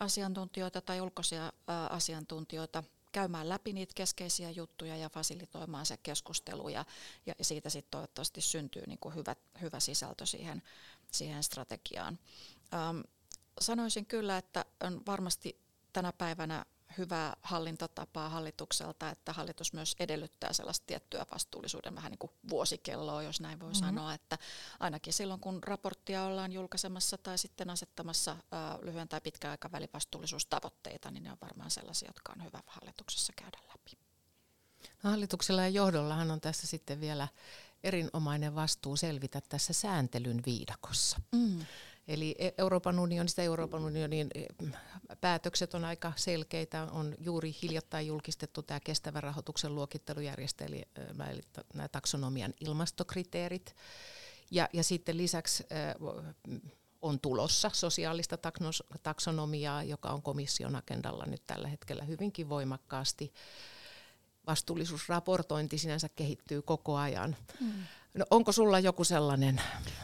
asiantuntijoita 0.01 0.81
tai 0.81 1.01
ulkoisia 1.01 1.53
asiantuntijoita 1.91 2.83
käymään 3.13 3.49
läpi 3.49 3.73
niitä 3.73 3.93
keskeisiä 3.95 4.51
juttuja 4.51 4.97
ja 4.97 5.09
fasilitoimaan 5.09 5.87
se 5.87 5.97
keskustelu 5.97 6.69
ja, 6.69 6.85
ja 7.27 7.35
siitä 7.41 7.71
sitten 7.71 7.91
toivottavasti 7.91 8.41
syntyy 8.41 8.83
niin 8.87 8.99
kuin 8.99 9.15
hyvä, 9.15 9.37
hyvä 9.61 9.81
sisältö 9.81 10.27
siihen, 10.27 10.63
siihen 11.13 11.43
strategiaan. 11.43 12.19
Um, 12.91 13.03
sanoisin 13.61 14.07
kyllä, 14.07 14.39
että 14.39 14.65
on 14.81 15.03
varmasti 15.07 15.61
tänä 15.93 16.13
päivänä 16.13 16.65
hyvää 16.99 17.37
hallintotapaa 17.43 18.29
hallitukselta, 18.29 19.11
että 19.11 19.33
hallitus 19.33 19.73
myös 19.73 19.97
edellyttää 20.01 20.53
sellaista 20.53 20.87
tiettyä 20.87 21.27
vastuullisuuden 21.33 21.95
vähän 21.95 22.11
niin 22.11 22.19
kuin 22.19 22.33
vuosikelloa, 22.51 23.23
jos 23.23 23.41
näin 23.41 23.61
voi 23.61 23.73
mm-hmm. 23.73 23.87
sanoa, 23.87 24.15
että 24.15 24.39
ainakin 24.81 25.13
silloin 25.13 25.41
kun 25.41 25.63
raporttia 25.63 26.25
ollaan 26.25 26.53
julkaisemassa 26.53 27.19
tai 27.19 27.39
sitten 27.39 27.71
asettamassa 27.71 28.37
ää, 28.53 28.79
lyhyen 28.83 29.09
tai 29.09 29.21
pitkän 29.21 29.51
aikavälin 29.51 29.89
vastuullisuustavoitteita, 29.95 31.11
niin 31.11 31.25
ne 31.25 31.33
on 31.33 31.39
varmaan 31.43 31.71
sellaisia, 31.71 32.09
jotka 32.09 32.33
on 32.37 32.45
hyvä 32.45 32.61
hallituksessa 32.67 33.33
käydä 33.37 33.59
läpi. 33.69 33.99
No, 35.03 35.11
hallituksella 35.11 35.63
ja 35.63 35.69
johdollahan 35.69 36.31
on 36.31 36.41
tässä 36.41 36.67
sitten 36.67 37.01
vielä 37.01 37.29
erinomainen 37.85 38.55
vastuu 38.55 38.97
selvitä 38.97 39.41
tässä 39.49 39.73
sääntelyn 39.73 40.43
viidakossa. 40.47 41.21
Mm. 41.33 41.67
Eli 42.09 42.35
e- 42.39 42.51
Euroopan 42.59 42.99
unionista 42.99 43.43
Euroopan 43.43 43.85
unionin 43.85 44.29
e, 44.35 44.47
päätökset 45.21 45.75
on 45.75 45.85
aika 45.85 46.13
selkeitä. 46.17 46.83
On 46.91 47.15
juuri 47.19 47.57
hiljattain 47.63 48.07
julkistettu 48.07 48.63
tämä 48.63 48.81
kestävän 48.81 49.23
rahoituksen 49.23 49.75
luokittelujärjestelmä, 49.75 51.31
eli 51.31 51.41
nämä 51.75 51.89
taksonomian 51.89 52.55
ilmastokriteerit. 52.61 53.77
Ja, 54.51 54.69
ja 54.73 54.85
sitten 54.85 55.17
lisäksi 55.17 55.65
on 57.03 57.21
tulossa 57.21 57.71
sosiaalista 57.75 58.39
taksonomiaa, 59.03 59.83
joka 59.83 60.09
on 60.09 60.23
komission 60.23 60.77
agendalla 60.77 61.25
nyt 61.27 61.43
tällä 61.47 61.69
hetkellä 61.69 62.05
hyvinkin 62.05 62.49
voimakkaasti. 62.49 63.33
Vastuullisuusraportointi 64.47 65.79
sinänsä 65.79 66.09
kehittyy 66.09 66.63
koko 66.63 66.97
ajan. 66.97 67.37
Mm. 67.61 67.73
No, 68.15 68.25
onko 68.31 68.53
sulla 68.53 68.79
joku 68.79 69.05
sellainen? 69.05 69.61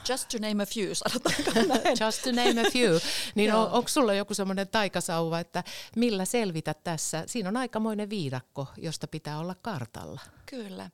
Just 0.09 0.29
to 0.29 0.39
name 0.39 0.63
a 0.63 0.67
few, 0.67 0.95
sanotaanko 0.95 1.51
näin. 1.75 1.97
Just 2.01 2.23
to 2.23 2.33
name 2.33 2.61
a 2.61 2.71
few. 2.71 3.01
Niin 3.35 3.55
on, 3.55 3.71
onko 3.71 3.89
sulla 3.89 4.15
joku 4.15 4.35
sellainen 4.35 4.69
taikasauva, 4.69 5.41
että 5.41 5.65
millä 5.97 6.25
selvitä 6.25 6.75
tässä? 6.75 7.25
Siinä 7.27 7.49
on 7.49 7.57
aikamoinen 7.57 8.11
viidakko, 8.11 8.67
josta 8.77 9.07
pitää 9.07 9.39
olla 9.39 9.55
kartalla. 9.55 10.21
Kyllä. 10.47 10.91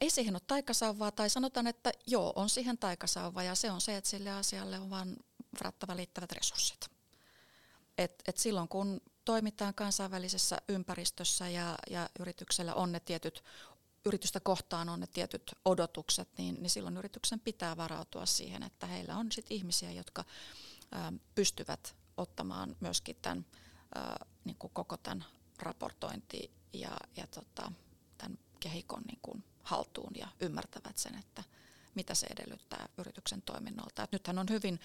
Ei 0.00 0.10
siihen 0.10 0.34
ole 0.34 0.42
taikasauvaa, 0.46 1.10
tai 1.10 1.30
sanotaan, 1.30 1.66
että 1.66 1.92
joo, 2.06 2.32
on 2.36 2.48
siihen 2.48 2.78
taikasauva, 2.78 3.42
ja 3.42 3.54
se 3.54 3.70
on 3.70 3.80
se, 3.80 3.96
että 3.96 4.10
sille 4.10 4.30
asialle 4.30 4.78
on 4.78 4.90
vain 4.90 5.16
varattava 5.60 5.96
liittävät 5.96 6.32
resurssit. 6.32 6.90
Et, 7.98 8.22
et 8.28 8.36
silloin 8.36 8.68
kun 8.68 9.00
toimitaan 9.24 9.74
kansainvälisessä 9.74 10.58
ympäristössä 10.68 11.48
ja, 11.48 11.78
ja 11.90 12.08
yrityksellä 12.20 12.74
on 12.74 12.92
ne 12.92 13.00
tietyt 13.00 13.44
yritystä 14.04 14.40
kohtaan 14.40 14.88
on 14.88 15.00
ne 15.00 15.06
tietyt 15.06 15.54
odotukset, 15.64 16.28
niin, 16.38 16.54
niin 16.54 16.70
silloin 16.70 16.96
yrityksen 16.96 17.40
pitää 17.40 17.76
varautua 17.76 18.26
siihen, 18.26 18.62
että 18.62 18.86
heillä 18.86 19.16
on 19.16 19.32
sit 19.32 19.46
ihmisiä, 19.50 19.92
jotka 19.92 20.24
ä, 20.94 21.12
pystyvät 21.34 21.96
ottamaan 22.16 22.76
myöskin 22.80 23.16
tämän, 23.22 23.46
ä, 23.96 24.00
niin 24.44 24.56
kuin 24.58 24.70
koko 24.74 24.96
tämän 24.96 25.24
raportointi 25.58 26.50
ja, 26.72 26.96
ja 27.16 27.26
tota, 27.26 27.72
tämän 28.18 28.38
kehikon 28.60 29.02
niin 29.02 29.18
kuin 29.22 29.44
haltuun 29.62 30.12
ja 30.16 30.28
ymmärtävät 30.40 30.98
sen, 30.98 31.14
että 31.14 31.44
mitä 31.94 32.14
se 32.14 32.26
edellyttää 32.26 32.88
yrityksen 32.98 33.42
toiminnolta. 33.42 34.02
Et 34.02 34.12
nythän 34.12 34.38
on 34.38 34.46
hyvin 34.50 34.80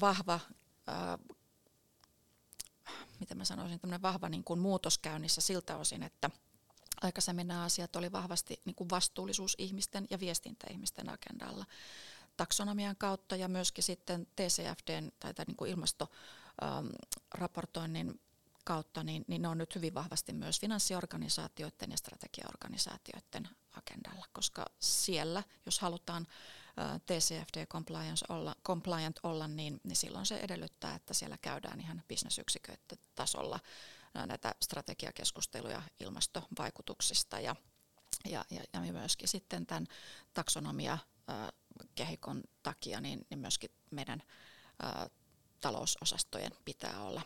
vahva, 0.00 0.40
ää, 0.86 1.18
miten 3.20 3.38
mä 3.38 3.44
sanoisin, 3.44 3.80
vahva 4.02 4.28
niin 4.28 4.44
kuin 4.44 4.60
muutos 4.60 4.98
käynnissä 4.98 5.40
siltä 5.40 5.76
osin, 5.76 6.02
että– 6.02 6.30
aikaisemmin 7.04 7.48
nämä 7.48 7.64
asiat 7.64 7.96
oli 7.96 8.12
vahvasti 8.12 8.60
niin 8.64 8.74
kuin 8.74 8.90
vastuullisuusihmisten 8.90 10.06
ja 10.10 10.20
viestintäihmisten 10.20 11.10
agendalla. 11.10 11.64
Taksonomian 12.36 12.96
kautta 12.96 13.36
ja 13.36 13.48
myöskin 13.48 13.84
sitten 13.84 14.26
TCFDn 14.26 15.12
tai, 15.20 15.34
tai 15.34 15.44
niin 15.44 15.56
kuin 15.56 15.70
ilmastoraportoinnin 15.70 18.20
kautta, 18.64 19.04
niin, 19.04 19.24
niin 19.28 19.42
ne 19.42 19.48
on 19.48 19.58
nyt 19.58 19.74
hyvin 19.74 19.94
vahvasti 19.94 20.32
myös 20.32 20.60
finanssiorganisaatioiden 20.60 21.90
ja 21.90 21.96
strategiaorganisaatioiden 21.96 23.48
agendalla, 23.76 24.26
koska 24.32 24.66
siellä, 24.80 25.42
jos 25.66 25.78
halutaan 25.78 26.26
TCFD 27.06 27.66
compliance 27.66 28.24
olla, 28.28 28.56
compliant 28.64 29.20
olla, 29.22 29.48
niin, 29.48 29.80
niin 29.84 29.96
silloin 29.96 30.26
se 30.26 30.36
edellyttää, 30.36 30.94
että 30.94 31.14
siellä 31.14 31.38
käydään 31.38 31.80
ihan 31.80 32.02
bisnesyksiköiden 32.08 32.98
tasolla 33.14 33.60
näitä 34.14 34.54
strategiakeskusteluja 34.62 35.82
ilmastovaikutuksista 36.00 37.40
ja, 37.40 37.56
ja, 38.24 38.44
ja, 38.50 38.62
ja 38.72 38.92
myöskin 38.92 39.28
sitten 39.28 39.66
tämän 39.66 39.86
taksonomia 40.34 40.98
kehikon 41.94 42.42
takia, 42.62 43.00
niin, 43.00 43.26
niin 43.30 43.38
myöskin 43.38 43.70
meidän 43.90 44.22
ä, 44.84 45.10
talousosastojen 45.60 46.52
pitää 46.64 47.02
olla 47.02 47.22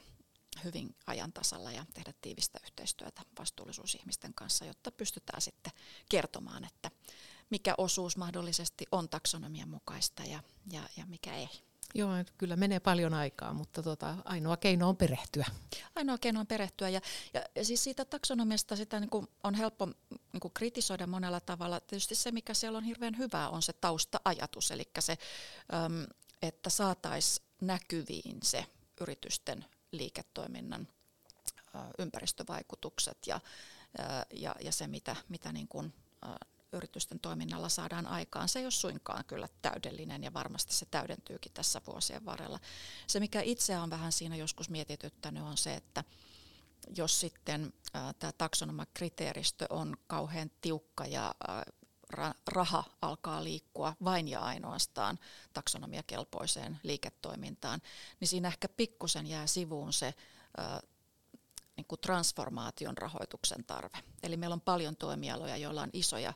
hyvin 0.64 0.96
ajantasalla 1.06 1.72
ja 1.72 1.86
tehdä 1.94 2.12
tiivistä 2.20 2.58
yhteistyötä 2.64 3.22
vastuullisuusihmisten 3.38 4.34
kanssa, 4.34 4.64
jotta 4.64 4.90
pystytään 4.90 5.40
sitten 5.40 5.72
kertomaan, 6.08 6.64
että 6.64 6.90
mikä 7.50 7.74
osuus 7.78 8.16
mahdollisesti 8.16 8.86
on 8.92 9.08
taksonomian 9.08 9.68
mukaista 9.68 10.22
ja, 10.22 10.42
ja, 10.70 10.82
ja 10.96 11.06
mikä 11.06 11.34
ei. 11.36 11.48
Joo, 11.94 12.10
kyllä 12.38 12.56
menee 12.56 12.80
paljon 12.80 13.14
aikaa, 13.14 13.52
mutta 13.52 13.82
tota, 13.82 14.14
ainoa 14.24 14.56
keino 14.56 14.88
on 14.88 14.96
perehtyä. 14.96 15.46
Ainoa 15.94 16.18
keino 16.18 16.40
on 16.40 16.46
perehtyä 16.46 16.88
ja, 16.88 17.00
ja, 17.34 17.44
ja 17.54 17.64
siis 17.64 17.84
siitä 17.84 18.04
taksonomiasta 18.04 18.76
sitä 18.76 19.00
niin 19.00 19.10
kuin 19.10 19.28
on 19.44 19.54
helppo 19.54 19.86
niin 20.32 20.40
kuin 20.40 20.54
kritisoida 20.54 21.06
monella 21.06 21.40
tavalla. 21.40 21.80
Tietysti 21.80 22.14
se, 22.14 22.32
mikä 22.32 22.54
siellä 22.54 22.78
on 22.78 22.84
hirveän 22.84 23.18
hyvää, 23.18 23.48
on 23.48 23.62
se 23.62 23.72
tausta-ajatus, 23.72 24.70
eli 24.70 24.88
se, 24.98 25.18
että 26.42 26.70
saataisiin 26.70 27.46
näkyviin 27.60 28.38
se 28.42 28.66
yritysten 29.00 29.64
liiketoiminnan 29.92 30.88
ympäristövaikutukset 31.98 33.18
ja, 33.26 33.40
ja, 34.34 34.54
ja 34.60 34.72
se, 34.72 34.86
mitä, 34.86 35.16
mitä 35.28 35.52
niin 35.52 35.68
kuin, 35.68 35.92
yritysten 36.72 37.20
toiminnalla 37.20 37.68
saadaan 37.68 38.06
aikaan. 38.06 38.48
Se 38.48 38.58
ei 38.58 38.64
ole 38.64 38.70
suinkaan 38.70 39.24
kyllä 39.24 39.48
täydellinen 39.62 40.24
ja 40.24 40.32
varmasti 40.32 40.74
se 40.74 40.86
täydentyykin 40.86 41.52
tässä 41.52 41.80
vuosien 41.86 42.24
varrella. 42.24 42.60
Se, 43.06 43.20
mikä 43.20 43.40
itse 43.40 43.78
on 43.78 43.90
vähän 43.90 44.12
siinä 44.12 44.36
joskus 44.36 44.70
mietityttänyt, 44.70 45.42
on 45.42 45.56
se, 45.56 45.74
että 45.74 46.04
jos 46.96 47.20
sitten 47.20 47.72
äh, 47.96 48.14
tämä 48.18 48.32
taksonomakriteeristö 48.32 49.66
on 49.70 49.96
kauhean 50.06 50.50
tiukka 50.60 51.06
ja 51.06 51.34
äh, 51.48 51.64
raha 52.46 52.84
alkaa 53.02 53.44
liikkua 53.44 53.96
vain 54.04 54.28
ja 54.28 54.40
ainoastaan 54.40 55.18
taksonomiakelpoiseen 55.52 56.80
liiketoimintaan, 56.82 57.80
niin 58.20 58.28
siinä 58.28 58.48
ehkä 58.48 58.68
pikkusen 58.68 59.26
jää 59.26 59.46
sivuun 59.46 59.92
se 59.92 60.14
äh, 60.58 60.80
niin 61.76 61.86
kuin 61.86 62.00
transformaation 62.00 62.98
rahoituksen 62.98 63.64
tarve. 63.64 63.98
Eli 64.22 64.36
meillä 64.36 64.54
on 64.54 64.60
paljon 64.60 64.96
toimialoja, 64.96 65.56
joilla 65.56 65.82
on 65.82 65.90
isoja 65.92 66.32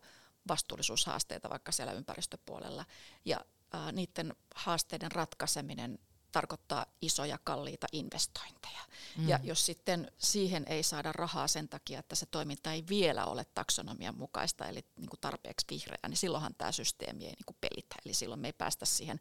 vastuullisuushaasteita 0.49 1.51
vaikka 1.51 1.73
siellä 1.73 1.93
ympäristöpuolella. 1.93 2.85
Ja 3.25 3.41
ää, 3.73 3.93
niiden 3.93 4.35
haasteiden 4.55 5.13
ratkaiseminen 5.13 5.99
tarkoittaa 6.33 6.87
isoja 7.03 7.39
kalliita 7.45 7.87
investointeja. 7.93 8.81
Mm. 9.17 9.29
Ja 9.29 9.41
jos 9.43 9.67
sitten 9.67 10.13
siihen 10.19 10.65
ei 10.69 10.83
saada 10.83 11.13
rahaa 11.13 11.49
sen 11.49 11.69
takia, 11.69 11.99
että 11.99 12.15
se 12.15 12.27
toiminta 12.27 12.73
ei 12.73 12.85
vielä 12.89 13.25
ole 13.25 13.45
taksonomian 13.55 14.19
mukaista, 14.19 14.69
eli 14.69 14.85
niin 14.97 15.11
kuin 15.11 15.21
tarpeeksi 15.21 15.67
vihreää, 15.71 16.09
niin 16.09 16.17
silloinhan 16.17 16.55
tämä 16.55 16.73
systeemi 16.73 17.25
ei 17.25 17.31
niin 17.31 17.47
kuin 17.47 17.57
pelitä. 17.61 17.97
Eli 18.05 18.15
silloin 18.15 18.41
me 18.41 18.49
ei 18.49 18.53
päästä 18.53 18.87
siihen 18.87 19.17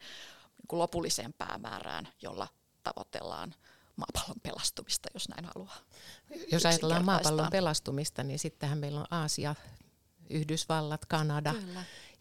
niin 0.57 0.67
kuin 0.67 0.79
lopulliseen 0.79 1.33
päämäärään, 1.33 2.07
jolla 2.21 2.47
tavoitellaan 2.83 3.55
maapallon 3.95 4.41
pelastumista, 4.43 5.09
jos 5.13 5.29
näin 5.29 5.45
haluaa. 5.45 5.77
Jos 6.51 6.65
ajatellaan 6.65 7.05
maapallon 7.05 7.47
pelastumista, 7.51 8.23
niin 8.23 8.39
sittenhän 8.39 8.77
meillä 8.77 8.99
on 8.99 9.07
Aasia 9.11 9.55
Yhdysvallat, 10.31 11.05
Kanada, 11.05 11.53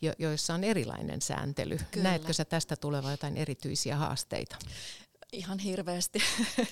jo, 0.03 0.13
joissa 0.19 0.55
on 0.55 0.65
erilainen 0.65 1.23
sääntely. 1.23 1.79
Kyllä. 1.91 2.09
Näetkö 2.09 2.33
sä 2.33 2.45
tästä 2.45 2.77
tulevan 2.77 3.11
jotain 3.11 3.37
erityisiä 3.37 3.97
haasteita? 3.97 4.57
Ihan 5.33 5.59
hirveästi, 5.59 6.19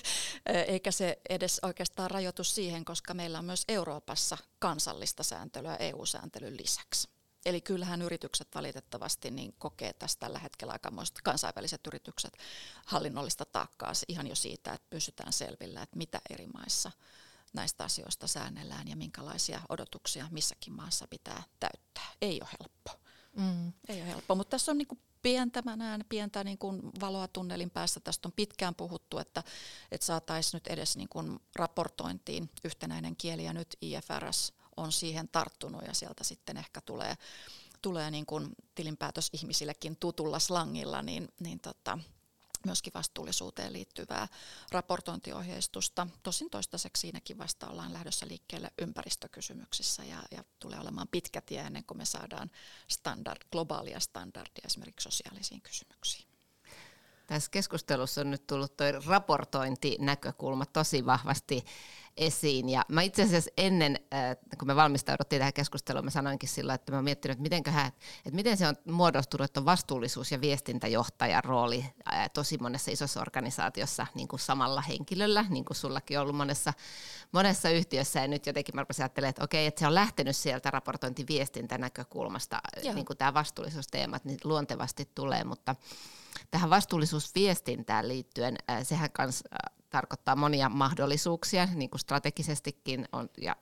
eikä 0.67 0.91
se 0.91 1.19
edes 1.29 1.59
oikeastaan 1.63 2.11
rajoitu 2.11 2.43
siihen, 2.43 2.85
koska 2.85 3.13
meillä 3.13 3.39
on 3.39 3.45
myös 3.45 3.63
Euroopassa 3.67 4.37
kansallista 4.59 5.23
sääntelyä 5.23 5.75
EU-sääntelyn 5.75 6.57
lisäksi. 6.57 7.09
Eli 7.45 7.61
kyllähän 7.61 8.01
yritykset 8.01 8.47
valitettavasti 8.55 9.31
niin 9.31 9.53
kokee 9.57 9.93
tästä 9.93 10.19
tällä 10.19 10.39
hetkellä 10.39 10.73
aikamoista 10.73 11.21
kansainväliset 11.23 11.87
yritykset 11.87 12.37
hallinnollista 12.85 13.45
taakkaa 13.45 13.93
ihan 14.07 14.27
jo 14.27 14.35
siitä, 14.35 14.73
että 14.73 14.87
pysytään 14.89 15.33
selvillä, 15.33 15.81
että 15.81 15.97
mitä 15.97 16.21
eri 16.29 16.47
maissa– 16.47 16.91
näistä 17.53 17.83
asioista 17.83 18.27
säännellään 18.27 18.87
ja 18.87 18.95
minkälaisia 18.95 19.61
odotuksia 19.69 20.27
missäkin 20.31 20.73
maassa 20.73 21.07
pitää 21.07 21.43
täyttää. 21.59 22.07
Ei 22.21 22.41
ole 22.41 22.49
helppo. 22.59 23.05
Mm. 23.35 23.73
Ei 23.87 24.01
ole 24.01 24.07
helppo, 24.07 24.35
mutta 24.35 24.51
tässä 24.51 24.71
on 24.71 24.77
niin 24.77 24.87
kuin 24.87 24.99
pientä, 25.21 25.61
mä 25.61 25.75
näen 25.75 26.05
pientä 26.09 26.43
niin 26.43 26.57
kuin 26.57 26.81
valoa 27.01 27.27
tunnelin 27.27 27.69
päässä. 27.69 27.99
Tästä 27.99 28.27
on 28.27 28.33
pitkään 28.35 28.75
puhuttu, 28.75 29.17
että, 29.17 29.43
että 29.91 30.05
saataisiin 30.05 30.57
nyt 30.57 30.67
edes 30.67 30.97
niin 30.97 31.09
kuin 31.09 31.39
raportointiin 31.55 32.49
yhtenäinen 32.63 33.15
kieli 33.15 33.43
ja 33.45 33.53
nyt 33.53 33.77
IFRS 33.81 34.53
on 34.77 34.91
siihen 34.91 35.29
tarttunut 35.29 35.81
ja 35.87 35.93
sieltä 35.93 36.23
sitten 36.23 36.57
ehkä 36.57 36.81
tulee, 36.81 37.17
tulee 37.81 38.11
niin 38.11 38.25
kuin 38.25 38.49
tilinpäätös 38.75 39.29
ihmisillekin 39.33 39.95
tutulla 39.95 40.39
slangilla, 40.39 41.01
niin, 41.01 41.27
niin 41.39 41.59
tota, 41.59 41.99
myöskin 42.65 42.93
vastuullisuuteen 42.93 43.73
liittyvää 43.73 44.27
raportointiohjeistusta. 44.71 46.07
Tosin 46.23 46.49
toistaiseksi 46.49 47.01
siinäkin 47.01 47.37
vasta 47.37 47.67
ollaan 47.67 47.93
lähdössä 47.93 48.27
liikkeelle 48.27 48.71
ympäristökysymyksissä 48.81 50.03
ja, 50.03 50.23
ja 50.31 50.43
tulee 50.59 50.79
olemaan 50.79 51.07
pitkä 51.07 51.41
tie 51.41 51.61
ennen 51.61 51.83
kuin 51.83 51.97
me 51.97 52.05
saadaan 52.05 52.51
standard, 52.87 53.41
globaalia 53.51 53.99
standardia 53.99 54.63
esimerkiksi 54.65 55.03
sosiaalisiin 55.03 55.61
kysymyksiin. 55.61 56.29
Tässä 57.27 57.51
keskustelussa 57.51 58.21
on 58.21 58.31
nyt 58.31 58.47
tullut 58.47 58.77
tuo 58.77 58.87
raportointinäkökulma 59.07 60.65
tosi 60.65 61.05
vahvasti 61.05 61.65
esiin. 62.19 62.69
Ja 62.69 62.85
mä 62.87 63.01
itse 63.01 63.23
asiassa 63.23 63.51
ennen, 63.57 63.99
äh, 64.13 64.37
kun 64.57 64.67
me 64.67 64.75
valmistauduttiin 64.75 65.39
tähän 65.39 65.53
keskusteluun, 65.53 66.05
mä 66.05 66.11
sanoinkin 66.11 66.49
sillä, 66.49 66.73
että 66.73 66.91
mä 66.91 66.97
oon 66.97 67.03
miettinyt, 67.03 67.31
että, 67.31 67.41
mitenköhän, 67.41 67.87
että 68.25 68.35
miten 68.35 68.57
se 68.57 68.67
on 68.67 68.75
muodostunut, 68.91 69.45
että 69.45 69.59
on 69.59 69.65
vastuullisuus- 69.65 70.31
ja 70.31 70.41
viestintäjohtajan 70.41 71.43
rooli 71.43 71.85
äh, 72.13 72.29
tosi 72.33 72.57
monessa 72.57 72.91
isossa 72.91 73.21
organisaatiossa 73.21 74.07
niin 74.15 74.27
kuin 74.27 74.39
samalla 74.39 74.81
henkilöllä, 74.81 75.45
niin 75.49 75.65
kuin 75.65 75.77
sullakin 75.77 76.19
on 76.19 76.21
ollut 76.21 76.35
monessa, 76.35 76.73
monessa 77.31 77.69
yhtiössä. 77.69 78.19
Ja 78.19 78.27
nyt 78.27 78.45
jotenkin 78.45 78.75
mä 78.75 78.85
ajattelemaan, 78.99 79.29
että 79.29 79.43
okei, 79.43 79.65
että 79.65 79.79
se 79.79 79.87
on 79.87 79.95
lähtenyt 79.95 80.35
sieltä 80.35 80.71
raportointiviestintänäkökulmasta, 80.71 82.61
niin 82.93 83.05
kuin 83.05 83.17
tämä 83.17 83.33
vastuullisuusteemat 83.33 84.25
niin 84.25 84.39
luontevasti 84.43 85.09
tulee, 85.15 85.43
mutta 85.43 85.75
tähän 86.51 86.69
vastuullisuusviestintään 86.69 88.07
liittyen, 88.07 88.55
sehän 88.83 89.11
kans 89.11 89.43
tarkoittaa 89.89 90.35
monia 90.35 90.69
mahdollisuuksia, 90.69 91.65
niin 91.65 91.89
kuin 91.89 91.99
strategisestikin 91.99 93.07
on, 93.11 93.29
ja 93.41 93.55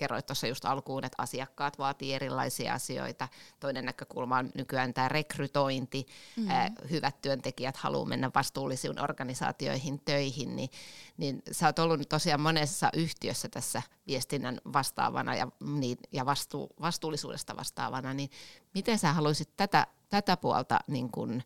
kerroit 0.00 0.26
tuossa 0.26 0.46
just 0.46 0.64
alkuun, 0.64 1.04
että 1.04 1.22
asiakkaat 1.22 1.78
vaatii 1.78 2.14
erilaisia 2.14 2.74
asioita. 2.74 3.28
Toinen 3.60 3.84
näkökulma 3.84 4.38
on 4.38 4.50
nykyään 4.54 4.94
tämä 4.94 5.08
rekrytointi. 5.08 6.06
Mm-hmm. 6.36 6.90
Hyvät 6.90 7.22
työntekijät 7.22 7.76
haluaa 7.76 8.06
mennä 8.06 8.30
vastuullisiin 8.34 9.00
organisaatioihin 9.00 10.00
töihin, 10.04 10.56
niin, 10.56 10.70
niin 11.16 11.42
sä 11.52 11.66
oot 11.66 11.78
ollut 11.78 12.08
tosiaan 12.08 12.40
monessa 12.40 12.90
yhtiössä 12.94 13.48
tässä 13.48 13.82
viestinnän 14.06 14.60
vastaavana 14.72 15.34
ja, 15.34 15.48
niin, 15.60 15.98
ja 16.12 16.26
vastu, 16.26 16.68
vastuullisuudesta 16.80 17.56
vastaavana, 17.56 18.14
niin 18.14 18.30
miten 18.74 18.98
sä 18.98 19.12
haluaisit 19.12 19.56
tätä, 19.56 19.86
tätä 20.08 20.36
puolta 20.36 20.78
niin 20.86 21.10
kun 21.10 21.42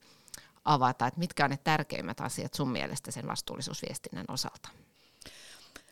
avata, 0.64 1.06
että 1.06 1.20
mitkä 1.20 1.44
on 1.44 1.50
ne 1.50 1.56
tärkeimmät 1.56 2.20
asiat 2.20 2.54
sun 2.54 2.70
mielestä 2.70 3.10
sen 3.10 3.26
vastuullisuusviestinnän 3.26 4.24
osalta? 4.28 4.68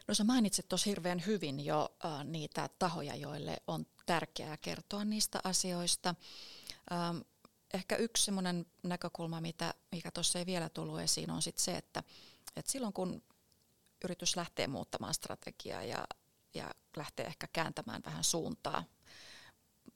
No 0.08 0.14
sä 0.14 0.24
mainitsit 0.24 0.68
tuossa 0.68 0.90
hirveän 0.90 1.22
hyvin 1.26 1.64
jo 1.64 1.94
äh, 2.04 2.24
niitä 2.24 2.68
tahoja, 2.78 3.16
joille 3.16 3.62
on 3.66 3.86
tärkeää 4.06 4.56
kertoa 4.56 5.04
niistä 5.04 5.40
asioista. 5.44 6.14
Ähm, 6.92 7.18
ehkä 7.74 7.96
yksi 7.96 8.24
semmoinen 8.24 8.66
näkökulma, 8.82 9.40
mitä, 9.40 9.74
mikä 9.92 10.10
tuossa 10.10 10.38
ei 10.38 10.46
vielä 10.46 10.68
tullut 10.68 11.00
esiin, 11.00 11.30
on 11.30 11.42
sit 11.42 11.58
se, 11.58 11.76
että, 11.76 12.02
että 12.56 12.72
silloin 12.72 12.92
kun 12.92 13.22
yritys 14.04 14.36
lähtee 14.36 14.66
muuttamaan 14.66 15.14
strategiaa 15.14 15.82
ja, 15.82 16.04
ja 16.54 16.70
lähtee 16.96 17.26
ehkä 17.26 17.46
kääntämään 17.52 18.02
vähän 18.06 18.24
suuntaa, 18.24 18.84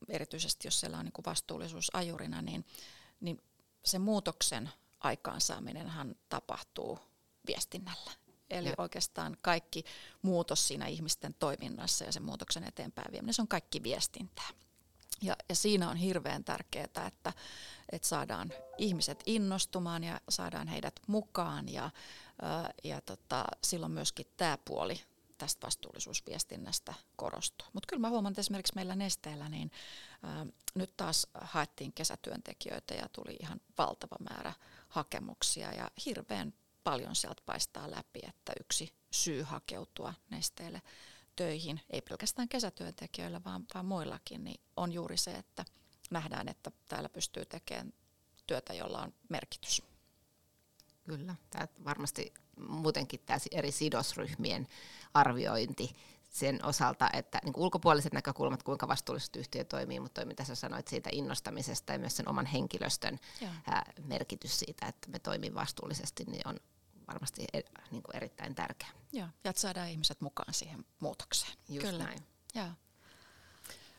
erityisesti 0.08 0.66
jos 0.68 0.80
siellä 0.80 0.98
on 0.98 1.04
niin 1.04 1.26
vastuullisuus 1.26 1.90
ajurina, 1.94 2.42
niin, 2.42 2.66
niin 3.20 3.42
se 3.86 3.98
muutoksen 3.98 4.70
aikaansaaminenhan 5.00 6.14
tapahtuu 6.28 6.98
viestinnällä. 7.46 8.10
Eli 8.50 8.68
ja. 8.68 8.74
oikeastaan 8.78 9.36
kaikki 9.42 9.84
muutos 10.22 10.68
siinä 10.68 10.86
ihmisten 10.86 11.34
toiminnassa 11.34 12.04
ja 12.04 12.12
sen 12.12 12.22
muutoksen 12.22 12.64
eteenpäin 12.64 13.12
vieminen, 13.12 13.34
se 13.34 13.42
on 13.42 13.48
kaikki 13.48 13.82
viestintää. 13.82 14.48
Ja, 15.22 15.36
ja 15.48 15.54
siinä 15.54 15.90
on 15.90 15.96
hirveän 15.96 16.44
tärkeää, 16.44 16.84
että, 16.84 17.32
että 17.92 18.08
saadaan 18.08 18.52
ihmiset 18.78 19.22
innostumaan 19.26 20.04
ja 20.04 20.20
saadaan 20.28 20.68
heidät 20.68 21.00
mukaan 21.06 21.68
ja, 21.68 21.90
ja 22.84 23.00
tota, 23.00 23.44
silloin 23.64 23.92
myöskin 23.92 24.26
tämä 24.36 24.58
puoli 24.64 25.00
tästä 25.38 25.66
vastuullisuusviestinnästä 25.66 26.94
korostuu. 27.16 27.68
Mutta 27.72 27.86
kyllä 27.86 28.00
mä 28.00 28.08
huomaan, 28.08 28.32
että 28.32 28.40
esimerkiksi 28.40 28.74
meillä 28.74 28.96
Nesteellä, 28.96 29.48
niin 29.48 29.70
ää, 30.22 30.46
nyt 30.74 30.96
taas 30.96 31.26
haettiin 31.40 31.92
kesätyöntekijöitä 31.92 32.94
ja 32.94 33.08
tuli 33.12 33.36
ihan 33.40 33.60
valtava 33.78 34.16
määrä 34.30 34.52
hakemuksia 34.88 35.72
ja 35.72 35.90
hirveän 36.06 36.54
paljon 36.84 37.16
sieltä 37.16 37.42
paistaa 37.46 37.90
läpi, 37.90 38.20
että 38.28 38.52
yksi 38.60 38.92
syy 39.10 39.42
hakeutua 39.42 40.14
Nesteelle 40.30 40.82
töihin, 41.36 41.80
ei 41.90 42.00
pelkästään 42.00 42.48
kesätyöntekijöillä, 42.48 43.40
vaan, 43.44 43.64
vaan 43.74 43.86
muillakin, 43.86 44.44
niin 44.44 44.60
on 44.76 44.92
juuri 44.92 45.16
se, 45.16 45.30
että 45.30 45.64
nähdään, 46.10 46.48
että 46.48 46.70
täällä 46.88 47.08
pystyy 47.08 47.44
tekemään 47.44 47.92
työtä, 48.46 48.74
jolla 48.74 49.02
on 49.02 49.14
merkitys. 49.28 49.82
Kyllä, 51.04 51.34
tämä 51.50 51.68
varmasti 51.84 52.34
muutenkin 52.68 53.20
tämä 53.26 53.38
eri 53.52 53.72
sidosryhmien 53.72 54.68
arviointi 55.14 55.96
sen 56.30 56.64
osalta, 56.64 57.10
että 57.12 57.40
niin 57.44 57.52
ulkopuoliset 57.56 58.12
näkökulmat, 58.12 58.62
kuinka 58.62 58.88
vastuullisesti 58.88 59.38
yhtiö 59.38 59.64
toimii, 59.64 60.00
mutta 60.00 60.20
toi, 60.20 60.28
mitä 60.28 60.44
sä 60.44 60.54
sanoit 60.54 60.88
siitä 60.88 61.10
innostamisesta 61.12 61.92
ja 61.92 61.98
myös 61.98 62.16
sen 62.16 62.28
oman 62.28 62.46
henkilöstön 62.46 63.18
ää, 63.66 63.92
merkitys 64.04 64.58
siitä, 64.58 64.86
että 64.86 65.10
me 65.10 65.18
toimii 65.18 65.54
vastuullisesti, 65.54 66.24
niin 66.24 66.48
on 66.48 66.56
varmasti 67.08 67.44
er, 67.52 67.62
niin 67.90 68.02
kuin 68.02 68.16
erittäin 68.16 68.54
tärkeä. 68.54 68.88
Joo, 69.12 69.28
ja 69.44 69.50
että 69.50 69.62
saadaan 69.62 69.88
ihmiset 69.88 70.20
mukaan 70.20 70.54
siihen 70.54 70.84
muutokseen. 71.00 71.52
Just 71.68 71.86
Kyllä. 71.86 72.04
näin. 72.04 72.18
Joo. 72.54 72.68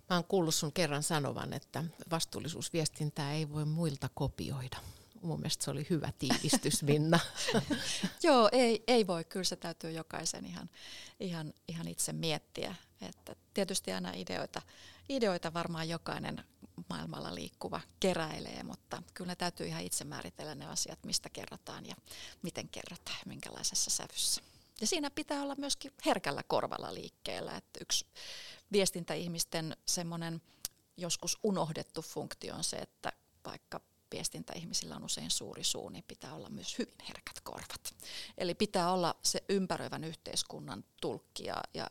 Mä 0.09 0.15
oon 0.15 0.23
kuullut 0.23 0.55
sun 0.55 0.73
kerran 0.73 1.03
sanovan, 1.03 1.53
että 1.53 1.83
vastuullisuusviestintää 2.11 3.33
ei 3.33 3.49
voi 3.49 3.65
muilta 3.65 4.09
kopioida. 4.13 4.77
Mun 5.21 5.39
mielestä 5.39 5.65
se 5.65 5.71
oli 5.71 5.87
hyvä 5.89 6.11
tiivistys, 6.19 6.83
Minna. 6.83 7.19
Joo, 8.23 8.49
ei, 8.51 8.83
ei 8.87 9.07
voi. 9.07 9.23
Kyllä 9.23 9.43
se 9.43 9.55
täytyy 9.55 9.91
jokaisen 9.91 10.45
ihan, 10.45 10.69
ihan, 11.19 11.53
ihan 11.67 11.87
itse 11.87 12.13
miettiä. 12.13 12.75
Että 13.01 13.35
tietysti 13.53 13.91
aina 13.91 14.11
ideoita, 14.15 14.61
ideoita 15.09 15.53
varmaan 15.53 15.89
jokainen 15.89 16.43
maailmalla 16.89 17.35
liikkuva 17.35 17.81
keräilee, 17.99 18.63
mutta 18.63 19.03
kyllä 19.13 19.31
ne 19.31 19.35
täytyy 19.35 19.67
ihan 19.67 19.83
itse 19.83 20.03
määritellä 20.03 20.55
ne 20.55 20.65
asiat, 20.65 20.99
mistä 21.03 21.29
kerrotaan 21.29 21.85
ja 21.85 21.95
miten 22.41 22.69
kerrotaan 22.69 23.17
ja 23.19 23.25
minkälaisessa 23.27 23.89
sävyssä. 23.89 24.41
Ja 24.81 24.87
siinä 24.87 25.09
pitää 25.09 25.41
olla 25.41 25.55
myöskin 25.57 25.91
herkällä 26.05 26.43
korvalla 26.43 26.93
liikkeellä. 26.93 27.57
Että 27.57 27.79
yksi 27.81 28.05
viestintäihmisten 28.71 29.77
semmoinen 29.85 30.41
joskus 30.97 31.37
unohdettu 31.43 32.01
funktio 32.01 32.55
on 32.55 32.63
se, 32.63 32.77
että 32.77 33.11
vaikka 33.45 33.81
viestintäihmisillä 34.11 34.95
on 34.95 35.03
usein 35.03 35.31
suuri 35.31 35.63
suu, 35.63 35.89
niin 35.89 36.03
pitää 36.07 36.33
olla 36.33 36.49
myös 36.49 36.77
hyvin 36.79 36.95
herkät 37.07 37.39
korvat. 37.43 37.95
Eli 38.37 38.55
pitää 38.55 38.91
olla 38.91 39.15
se 39.23 39.43
ympäröivän 39.49 40.03
yhteiskunnan 40.03 40.83
tulkki 41.01 41.45
ja, 41.45 41.63
ja 41.73 41.87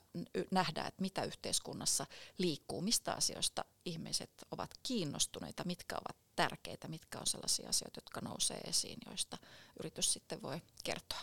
nähdä, 0.50 0.84
että 0.84 1.02
mitä 1.02 1.24
yhteiskunnassa 1.24 2.06
liikkuu, 2.38 2.80
mistä 2.80 3.12
asioista 3.12 3.64
ihmiset 3.84 4.30
ovat 4.50 4.70
kiinnostuneita, 4.82 5.64
mitkä 5.64 5.94
ovat 5.94 6.16
tärkeitä, 6.36 6.88
mitkä 6.88 7.18
on 7.18 7.26
sellaisia 7.26 7.68
asioita, 7.68 7.98
jotka 7.98 8.20
nousee 8.20 8.60
esiin, 8.60 8.98
joista 9.06 9.38
yritys 9.78 10.12
sitten 10.12 10.42
voi 10.42 10.60
kertoa. 10.84 11.20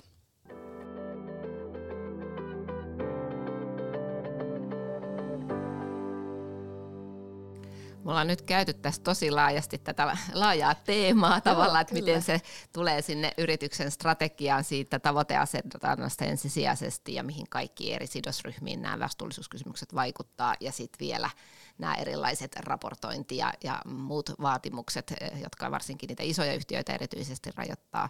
Me 8.03 8.11
ollaan 8.11 8.27
nyt 8.27 8.41
käyty 8.41 8.73
tässä 8.73 9.01
tosi 9.01 9.31
laajasti 9.31 9.77
tätä 9.77 10.17
laajaa 10.33 10.75
teemaa 10.75 11.41
tavallaan, 11.41 11.81
että 11.81 11.93
miten 11.93 12.21
se 12.21 12.41
tulee 12.73 13.01
sinne 13.01 13.31
yrityksen 13.37 13.91
strategiaan 13.91 14.63
siitä 14.63 14.99
tavoiteasetannasta 14.99 16.25
ensisijaisesti 16.25 17.13
ja 17.13 17.23
mihin 17.23 17.49
kaikki 17.49 17.93
eri 17.93 18.07
sidosryhmiin 18.07 18.81
nämä 18.81 18.99
vastuullisuuskysymykset 18.99 19.95
vaikuttaa. 19.95 20.55
Ja 20.59 20.71
sitten 20.71 20.99
vielä 20.99 21.29
nämä 21.77 21.95
erilaiset 21.95 22.55
raportointi 22.55 23.37
ja, 23.37 23.53
ja 23.63 23.81
muut 23.85 24.29
vaatimukset, 24.41 25.13
eh, 25.21 25.41
jotka 25.41 25.71
varsinkin 25.71 26.07
niitä 26.07 26.23
isoja 26.23 26.53
yhtiöitä 26.53 26.93
erityisesti 26.93 27.49
rajoittaa 27.55 28.09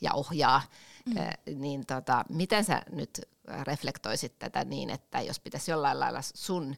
ja 0.00 0.12
ohjaa, 0.12 0.62
mm. 1.06 1.14
Niin 1.60 1.86
tota, 1.86 2.24
miten 2.28 2.64
sä 2.64 2.82
nyt 2.92 3.20
reflektoisit 3.62 4.38
tätä 4.38 4.64
niin, 4.64 4.90
että 4.90 5.20
jos 5.20 5.40
pitäisi 5.40 5.70
jollain 5.70 6.00
lailla 6.00 6.20
sun 6.22 6.76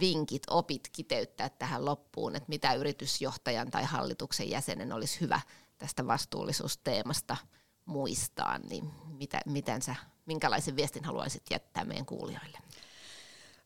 vinkit, 0.00 0.42
opit 0.50 0.88
kiteyttää 0.92 1.48
tähän 1.48 1.84
loppuun, 1.84 2.36
että 2.36 2.48
mitä 2.48 2.74
yritysjohtajan 2.74 3.70
tai 3.70 3.84
hallituksen 3.84 4.50
jäsenen 4.50 4.92
olisi 4.92 5.20
hyvä 5.20 5.40
tästä 5.78 6.06
vastuullisuusteemasta 6.06 7.36
muistaa, 7.84 8.58
niin 8.58 8.92
mitä, 9.06 9.40
miten 9.46 9.82
sä, 9.82 9.94
minkälaisen 10.26 10.76
viestin 10.76 11.04
haluaisit 11.04 11.42
jättää 11.50 11.84
meidän 11.84 12.06
kuulijoille? 12.06 12.58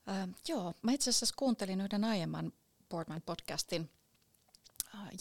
Äh, 0.09 0.29
joo, 0.49 0.75
mä 0.83 0.93
itse 0.93 1.11
asiassa 1.11 1.35
kuuntelin 1.39 1.81
yhden 1.81 2.05
aiemman 2.05 2.53
Boardman 2.89 3.23
podcastin 3.27 3.91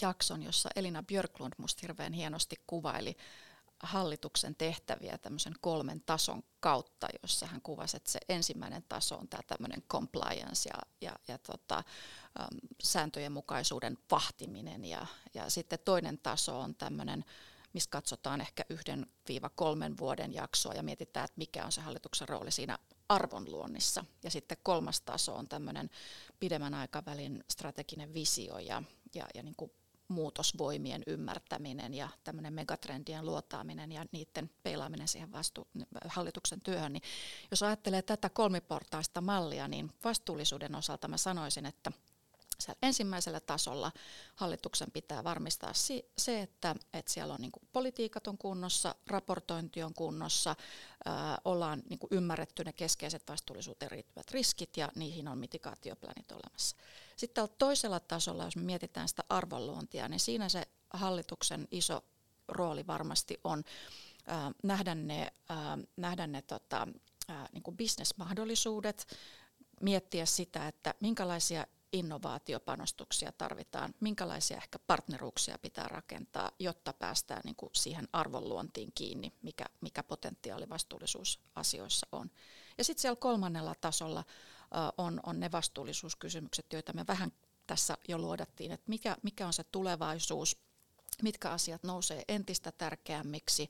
jakson, 0.01 0.43
jossa 0.43 0.69
Elina 0.75 1.03
Björklund 1.03 1.53
musta 1.57 1.79
hirveän 1.81 2.13
hienosti 2.13 2.55
kuvaili 2.67 3.17
hallituksen 3.79 4.55
tehtäviä 4.55 5.17
tämmöisen 5.17 5.53
kolmen 5.61 6.01
tason 6.01 6.43
kautta, 6.59 7.07
jossa 7.21 7.45
hän 7.45 7.61
kuvasi, 7.61 7.97
että 7.97 8.11
se 8.11 8.19
ensimmäinen 8.29 8.83
taso 8.89 9.15
on 9.15 9.27
tämä 9.27 9.41
tämmöinen 9.47 9.81
compliance 9.81 10.69
ja, 10.69 10.79
ja, 11.01 11.15
ja 11.27 11.37
tota, 11.37 11.83
äm, 12.39 12.59
sääntöjen 12.83 13.31
mukaisuuden 13.31 13.97
vahtiminen 14.11 14.85
ja, 14.85 15.05
ja 15.33 15.49
sitten 15.49 15.79
toinen 15.85 16.19
taso 16.23 16.59
on 16.59 16.75
tämmöinen, 16.75 17.25
missä 17.73 17.89
katsotaan 17.89 18.41
ehkä 18.41 18.65
yhden 18.69 19.05
viiva 19.27 19.49
kolmen 19.49 19.97
vuoden 19.97 20.33
jaksoa 20.33 20.73
ja 20.73 20.83
mietitään, 20.83 21.25
että 21.25 21.37
mikä 21.37 21.65
on 21.65 21.71
se 21.71 21.81
hallituksen 21.81 22.29
rooli 22.29 22.51
siinä 22.51 22.79
arvonluonnissa. 23.09 24.05
Ja 24.23 24.31
sitten 24.31 24.57
kolmas 24.63 25.01
taso 25.01 25.35
on 25.35 25.47
tämmöinen 25.47 25.89
pidemmän 26.39 26.73
aikavälin 26.73 27.43
strateginen 27.51 28.13
visio 28.13 28.57
ja, 28.57 28.83
ja, 29.15 29.27
ja 29.33 29.43
niin 29.43 29.55
kuin 29.57 29.71
muutosvoimien 30.07 31.03
ymmärtäminen 31.07 31.93
ja 31.93 32.09
tämmöinen 32.23 32.53
megatrendien 32.53 33.25
luotaaminen 33.25 33.91
ja 33.91 34.05
niiden 34.11 34.49
peilaaminen 34.63 35.07
siihen 35.07 35.31
vastu- 35.31 35.67
hallituksen 36.07 36.61
työhön. 36.61 36.93
Niin 36.93 37.03
jos 37.51 37.63
ajattelee 37.63 38.01
tätä 38.01 38.29
kolmiportaista 38.29 39.21
mallia, 39.21 39.67
niin 39.67 39.91
vastuullisuuden 40.03 40.75
osalta 40.75 41.07
mä 41.07 41.17
sanoisin, 41.17 41.65
että– 41.65 41.91
siellä 42.59 42.79
ensimmäisellä 42.81 43.39
tasolla 43.39 43.91
hallituksen 44.35 44.91
pitää 44.91 45.23
varmistaa 45.23 45.71
se, 46.17 46.41
että, 46.41 46.75
että 46.93 47.11
siellä 47.11 47.33
on 47.33 47.41
niin 47.41 47.51
kuin 47.51 47.67
politiikat 47.73 48.27
on 48.27 48.37
kunnossa, 48.37 48.95
raportointi 49.07 49.83
on 49.83 49.93
kunnossa, 49.93 50.55
ää, 51.05 51.37
ollaan 51.45 51.83
niin 51.89 51.99
kuin 51.99 52.09
ymmärretty 52.11 52.63
ne 52.63 52.73
keskeiset 52.73 53.23
vastuullisuuteen 53.27 53.91
riittyvät 53.91 54.31
riskit 54.31 54.77
ja 54.77 54.91
niihin 54.95 55.27
on 55.27 55.37
mitikaatioplanit 55.37 56.31
olemassa. 56.31 56.75
Sitten 57.15 57.35
tällä 57.35 57.55
toisella 57.57 57.99
tasolla, 57.99 58.45
jos 58.45 58.55
me 58.55 58.61
mietitään 58.61 59.07
sitä 59.07 59.23
arvonluontia, 59.29 60.07
niin 60.07 60.19
siinä 60.19 60.49
se 60.49 60.63
hallituksen 60.93 61.67
iso 61.71 62.03
rooli 62.47 62.87
varmasti 62.87 63.39
on 63.43 63.63
ää, 64.27 64.51
nähdä 64.63 64.95
ne, 64.95 65.33
ää, 65.49 65.77
nähdä 65.97 66.27
ne 66.27 66.41
tota, 66.41 66.87
ää, 67.27 67.49
niin 67.53 67.63
kuin 67.63 67.77
bisnesmahdollisuudet, 67.77 69.07
miettiä 69.81 70.25
sitä, 70.25 70.67
että 70.67 70.93
minkälaisia 70.99 71.67
innovaatiopanostuksia 71.93 73.31
tarvitaan, 73.31 73.93
minkälaisia 73.99 74.57
ehkä 74.57 74.79
partneruuksia 74.79 75.57
pitää 75.59 75.87
rakentaa, 75.87 76.51
jotta 76.59 76.93
päästään 76.93 77.41
niin 77.45 77.55
kuin 77.55 77.69
siihen 77.73 78.07
arvonluontiin 78.13 78.91
kiinni, 78.95 79.33
mikä, 79.41 79.65
mikä 79.81 80.03
potentiaali 80.03 80.69
vastuullisuusasioissa 80.69 82.07
on. 82.11 82.31
Ja 82.77 82.83
sitten 82.83 83.01
siellä 83.01 83.15
kolmannella 83.15 83.75
tasolla 83.81 84.23
on, 84.97 85.19
on 85.23 85.39
ne 85.39 85.51
vastuullisuuskysymykset, 85.51 86.73
joita 86.73 86.93
me 86.93 87.07
vähän 87.07 87.31
tässä 87.67 87.97
jo 88.07 88.17
luodattiin, 88.17 88.71
että 88.71 88.89
mikä, 88.89 89.17
mikä 89.23 89.47
on 89.47 89.53
se 89.53 89.63
tulevaisuus, 89.63 90.57
mitkä 91.23 91.51
asiat 91.51 91.83
nousee 91.83 92.23
entistä 92.27 92.71
tärkeämmiksi, 92.71 93.69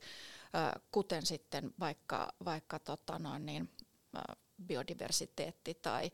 kuten 0.90 1.26
sitten 1.26 1.74
vaikka, 1.80 2.32
vaikka 2.44 2.78
tota 2.78 3.18
noin 3.18 3.46
niin, 3.46 3.70
biodiversiteetti 4.66 5.74
tai, 5.74 6.10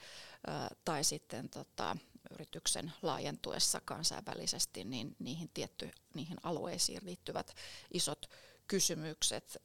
tai 0.84 1.05
sitten 1.05 1.49
tota, 1.49 1.97
yrityksen 2.30 2.92
laajentuessa 3.03 3.80
kansainvälisesti, 3.80 4.84
niin 4.84 5.16
niihin, 5.18 5.51
tietty, 5.55 5.90
niihin 6.14 6.38
alueisiin 6.42 7.01
liittyvät 7.05 7.57
isot 7.92 8.30
kysymykset. 8.68 9.62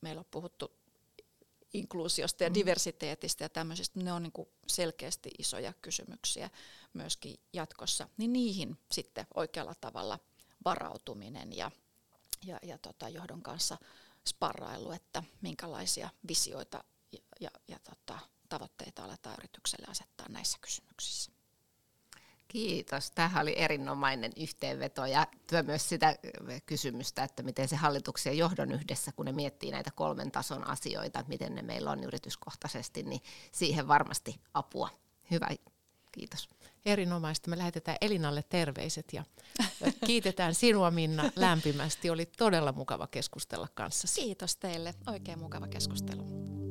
Meillä 0.00 0.20
on 0.20 0.26
puhuttu 0.30 0.72
inkluusiosta 1.74 2.44
ja 2.44 2.50
mm. 2.50 2.54
diversiteetistä 2.54 3.44
ja 3.44 3.48
tämmöisistä, 3.48 4.00
ne 4.00 4.12
on 4.12 4.22
niin 4.22 4.32
kuin 4.32 4.48
selkeästi 4.66 5.30
isoja 5.38 5.72
kysymyksiä 5.82 6.50
myöskin 6.92 7.36
jatkossa, 7.52 8.08
niin 8.16 8.32
niihin 8.32 8.78
sitten 8.92 9.26
oikealla 9.34 9.74
tavalla 9.80 10.18
varautuminen 10.64 11.56
ja, 11.56 11.70
ja, 12.46 12.58
ja 12.62 12.78
tota 12.78 13.08
johdon 13.08 13.42
kanssa 13.42 13.78
sparrailu, 14.28 14.92
että 14.92 15.22
minkälaisia 15.40 16.10
visioita 16.28 16.84
ja, 17.16 17.22
ja, 17.40 17.50
ja 17.68 17.78
tota, 17.78 18.18
tavoitteita 18.48 19.04
aletaan 19.04 19.36
yritykselle 19.38 19.86
asettaa 19.90 20.26
näissä 20.28 20.58
kysymyksissä. 20.60 21.32
Kiitos. 22.48 23.10
Tähän 23.10 23.42
oli 23.42 23.54
erinomainen 23.58 24.32
yhteenveto 24.36 25.06
ja 25.06 25.26
työ 25.46 25.62
myös 25.62 25.88
sitä 25.88 26.16
kysymystä, 26.66 27.24
että 27.24 27.42
miten 27.42 27.68
se 27.68 27.76
hallituksen 27.76 28.38
johdon 28.38 28.72
yhdessä, 28.72 29.12
kun 29.12 29.26
ne 29.26 29.32
miettii 29.32 29.70
näitä 29.70 29.90
kolmen 29.90 30.30
tason 30.30 30.66
asioita, 30.66 31.24
miten 31.28 31.54
ne 31.54 31.62
meillä 31.62 31.90
on 31.90 32.04
yrityskohtaisesti, 32.04 33.02
niin 33.02 33.20
siihen 33.52 33.88
varmasti 33.88 34.40
apua. 34.54 34.90
Hyvä, 35.30 35.48
kiitos. 36.12 36.48
Erinomaista. 36.84 37.50
Me 37.50 37.58
lähetetään 37.58 37.98
Elinalle 38.00 38.42
terveiset 38.42 39.12
ja 39.12 39.24
kiitetään 40.06 40.54
sinua 40.54 40.90
Minna 40.90 41.30
lämpimästi. 41.36 42.10
Oli 42.10 42.26
todella 42.26 42.72
mukava 42.72 43.06
keskustella 43.06 43.68
kanssasi. 43.74 44.20
Kiitos 44.20 44.56
teille. 44.56 44.94
Oikein 45.06 45.38
mukava 45.38 45.66
keskustelu. 45.66 46.65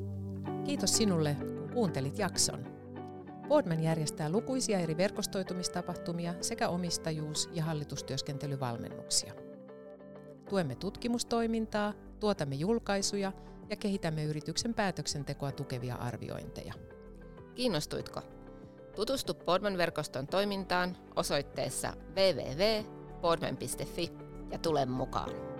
Kiitos 0.65 0.97
sinulle, 0.97 1.37
kun 1.39 1.69
kuuntelit 1.73 2.19
jakson. 2.19 2.65
Boardman 3.47 3.83
järjestää 3.83 4.29
lukuisia 4.29 4.79
eri 4.79 4.97
verkostoitumistapahtumia 4.97 6.33
sekä 6.41 6.69
omistajuus- 6.69 7.49
ja 7.53 7.63
hallitustyöskentelyvalmennuksia. 7.63 9.33
Tuemme 10.49 10.75
tutkimustoimintaa, 10.75 11.93
tuotamme 12.19 12.55
julkaisuja 12.55 13.31
ja 13.69 13.75
kehitämme 13.75 14.23
yrityksen 14.23 14.73
päätöksentekoa 14.73 15.51
tukevia 15.51 15.95
arviointeja. 15.95 16.73
Kiinnostuitko? 17.55 18.21
Tutustu 18.95 19.33
Boardman-verkoston 19.33 20.27
toimintaan 20.27 20.97
osoitteessa 21.15 21.93
www.boardman.fi 22.15 24.11
ja 24.51 24.57
tule 24.57 24.85
mukaan. 24.85 25.54